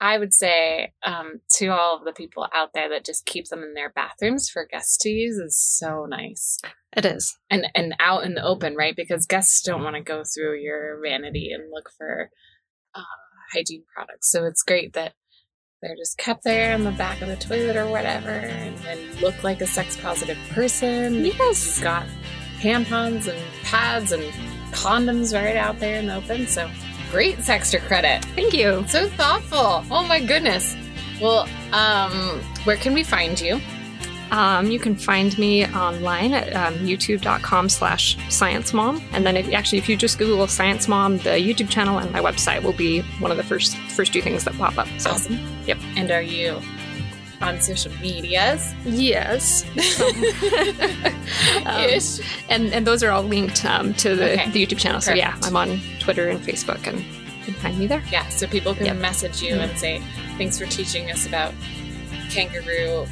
I 0.00 0.18
would 0.18 0.34
say 0.34 0.92
um, 1.04 1.40
to 1.52 1.68
all 1.68 1.96
of 1.96 2.04
the 2.04 2.12
people 2.12 2.46
out 2.54 2.70
there 2.74 2.90
that 2.90 3.04
just 3.06 3.24
keep 3.24 3.46
them 3.48 3.62
in 3.62 3.72
their 3.74 3.90
bathrooms 3.90 4.50
for 4.50 4.66
guests 4.70 4.98
to 4.98 5.08
use 5.08 5.36
is 5.38 5.56
so 5.58 6.04
nice. 6.04 6.58
It 6.96 7.06
is. 7.06 7.36
And 7.50 7.66
and 7.74 7.94
out 7.98 8.24
in 8.24 8.34
the 8.34 8.44
open, 8.44 8.76
right? 8.76 8.94
Because 8.94 9.26
guests 9.26 9.62
don't 9.62 9.82
want 9.82 9.96
to 9.96 10.02
go 10.02 10.22
through 10.22 10.60
your 10.60 11.00
vanity 11.02 11.50
and 11.52 11.64
look 11.72 11.90
for 11.96 12.30
uh, 12.94 13.02
hygiene 13.52 13.84
products. 13.94 14.30
So 14.30 14.44
it's 14.44 14.62
great 14.62 14.92
that 14.92 15.14
they're 15.80 15.96
just 15.96 16.18
kept 16.18 16.44
there 16.44 16.72
in 16.72 16.84
the 16.84 16.92
back 16.92 17.20
of 17.22 17.28
the 17.28 17.36
toilet 17.36 17.76
or 17.76 17.86
whatever, 17.88 18.28
and 18.30 19.00
you 19.00 19.20
look 19.20 19.42
like 19.42 19.60
a 19.60 19.66
sex 19.66 19.96
positive 20.00 20.38
person. 20.50 21.24
Yes. 21.24 21.76
You've 21.76 21.84
got 21.84 22.06
tampons 22.60 23.26
and 23.28 23.42
pads 23.64 24.12
and 24.12 24.22
condoms 24.74 25.34
right 25.34 25.56
out 25.56 25.78
there 25.80 25.98
in 25.98 26.06
the 26.06 26.16
open. 26.16 26.46
So 26.46 26.70
great 27.10 27.38
Sextra 27.38 27.80
credit. 27.80 28.24
Thank 28.34 28.52
you. 28.52 28.84
So 28.88 29.08
thoughtful. 29.08 29.84
Oh 29.90 30.04
my 30.06 30.20
goodness. 30.20 30.76
Well, 31.20 31.48
um, 31.72 32.40
where 32.64 32.76
can 32.76 32.92
we 32.92 33.04
find 33.04 33.40
you? 33.40 33.60
Um, 34.30 34.70
you 34.70 34.80
can 34.80 34.96
find 34.96 35.36
me 35.38 35.64
online 35.66 36.34
at 36.34 36.52
um, 36.56 36.74
youtube.com 36.80 37.68
slash 37.68 38.16
science 38.28 38.72
mom. 38.72 39.00
And 39.12 39.24
then 39.24 39.36
if, 39.36 39.52
actually, 39.52 39.78
if 39.78 39.88
you 39.88 39.96
just 39.96 40.18
Google 40.18 40.48
science 40.48 40.88
mom, 40.88 41.18
the 41.18 41.30
YouTube 41.30 41.68
channel 41.68 41.98
and 41.98 42.10
my 42.10 42.20
website 42.20 42.62
will 42.62 42.72
be 42.72 43.02
one 43.20 43.30
of 43.30 43.36
the 43.36 43.44
first 43.44 43.76
first 43.76 44.12
two 44.12 44.22
things 44.22 44.44
that 44.44 44.54
pop 44.54 44.76
up. 44.76 44.88
So 44.98 45.10
Awesome. 45.10 45.38
Yep. 45.66 45.78
And 45.96 46.10
are 46.10 46.22
you 46.22 46.60
on 47.40 47.60
social 47.60 47.92
medias? 48.00 48.72
yes. 48.84 49.64
Um, 51.66 51.98
and 52.50 52.72
and 52.74 52.86
those 52.86 53.02
are 53.02 53.10
all 53.10 53.22
linked 53.22 53.64
um, 53.64 53.94
to 53.94 54.14
the, 54.14 54.32
Okay. 54.32 54.50
the 54.50 54.66
YouTube 54.66 54.78
channel. 54.78 55.00
So 55.00 55.14
yeah, 55.14 55.36
I'm 55.42 55.56
on 55.56 55.80
Twitter 55.98 56.28
and 56.28 56.38
Facebook, 56.40 56.86
and 56.86 57.00
you 57.00 57.44
can 57.46 57.54
find 57.54 57.78
me 57.78 57.86
there. 57.86 58.02
Yeah, 58.10 58.28
so 58.28 58.46
people 58.46 58.74
can 58.74 58.84
Yep. 58.86 58.96
message 58.98 59.42
you 59.42 59.54
and 59.54 59.76
say, 59.78 60.02
thanks 60.36 60.58
for 60.58 60.66
teaching 60.66 61.10
us 61.10 61.26
about 61.26 61.54
kangaroo 62.30 63.06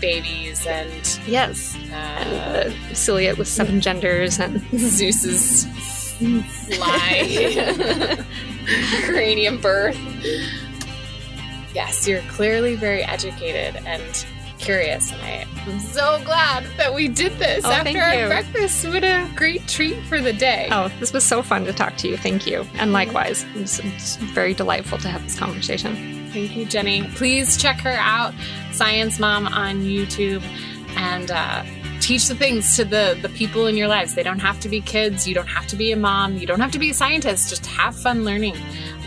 babies 0.00 0.66
and 0.66 1.18
Yes, 1.26 1.76
uh, 1.90 1.94
and 1.94 2.72
uh, 2.90 2.94
Ciliate 2.94 3.38
with 3.38 3.48
seven 3.48 3.80
genders, 3.80 4.38
and 4.38 4.60
Zeus's 4.78 5.64
fly 6.68 8.18
cranium 9.06 9.60
birth. 9.60 9.98
Yes, 11.74 12.06
you're 12.06 12.22
clearly 12.22 12.76
very 12.76 13.02
educated 13.02 13.82
and 13.84 14.24
curious, 14.58 15.12
and 15.12 15.20
I 15.22 15.46
am 15.70 15.80
so 15.80 16.22
glad 16.24 16.64
that 16.78 16.94
we 16.94 17.08
did 17.08 17.32
this 17.38 17.64
Oh, 17.64 17.70
after 17.72 17.98
our 18.00 18.14
you. 18.14 18.26
breakfast. 18.28 18.86
What 18.86 19.02
a 19.04 19.28
great 19.34 19.66
treat 19.66 20.00
for 20.04 20.20
the 20.20 20.32
day. 20.32 20.68
oh, 20.70 20.88
this 21.00 21.12
was 21.12 21.24
so 21.24 21.42
fun 21.42 21.64
to 21.64 21.72
talk 21.72 21.96
to 21.98 22.08
you. 22.08 22.16
Thank 22.16 22.46
you, 22.46 22.64
and 22.74 22.92
likewise, 22.92 23.44
it's, 23.56 24.16
very 24.32 24.54
delightful 24.54 24.98
to 24.98 25.08
have 25.08 25.22
this 25.24 25.36
conversation. 25.38 26.30
Thank 26.32 26.56
you, 26.56 26.64
Jenny. 26.64 27.02
Please 27.16 27.56
check 27.56 27.80
her 27.80 27.96
out, 27.98 28.32
Science 28.72 29.18
Mom 29.18 29.46
on 29.48 29.82
YouTube, 29.82 30.42
and 30.96 31.30
uh, 31.30 31.64
teach 32.00 32.26
the 32.28 32.34
things 32.36 32.76
to 32.76 32.84
the 32.84 33.18
the 33.20 33.28
people 33.30 33.66
in 33.66 33.76
your 33.76 33.88
lives. 33.88 34.14
They 34.14 34.22
don't 34.22 34.38
have 34.40 34.60
to 34.60 34.68
be 34.68 34.80
kids. 34.80 35.26
You 35.26 35.34
don't 35.34 35.48
have 35.48 35.66
to 35.68 35.76
be 35.76 35.90
a 35.92 35.96
mom. 35.96 36.36
You 36.36 36.46
don't 36.46 36.60
have 36.60 36.72
to 36.72 36.78
be 36.78 36.90
a 36.90 36.94
scientist. 36.94 37.50
Just 37.50 37.66
have 37.66 37.96
fun 37.96 38.24
learning. 38.24 38.56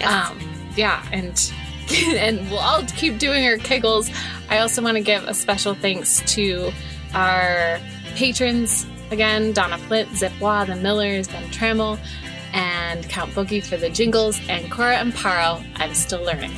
Um, 0.05 0.37
yeah, 0.75 1.03
and 1.11 1.51
and 2.15 2.39
we'll 2.49 2.59
all 2.59 2.83
keep 2.83 3.17
doing 3.17 3.45
our 3.45 3.57
kegels. 3.57 4.13
I 4.49 4.59
also 4.59 4.81
want 4.81 4.97
to 4.97 5.03
give 5.03 5.23
a 5.23 5.33
special 5.33 5.73
thanks 5.73 6.21
to 6.33 6.71
our 7.13 7.79
patrons 8.15 8.85
again: 9.11 9.53
Donna 9.53 9.77
Flint, 9.77 10.09
Zipwa, 10.09 10.65
the 10.65 10.75
Millers, 10.75 11.27
Ben 11.27 11.43
Trammell, 11.49 11.99
and 12.53 13.07
Count 13.09 13.31
Boogie 13.31 13.63
for 13.63 13.77
the 13.77 13.89
jingles, 13.89 14.39
and 14.49 14.71
Cora 14.71 14.97
and 14.97 15.13
Paro. 15.13 15.65
I'm 15.75 15.93
still 15.93 16.23
learning. 16.23 16.51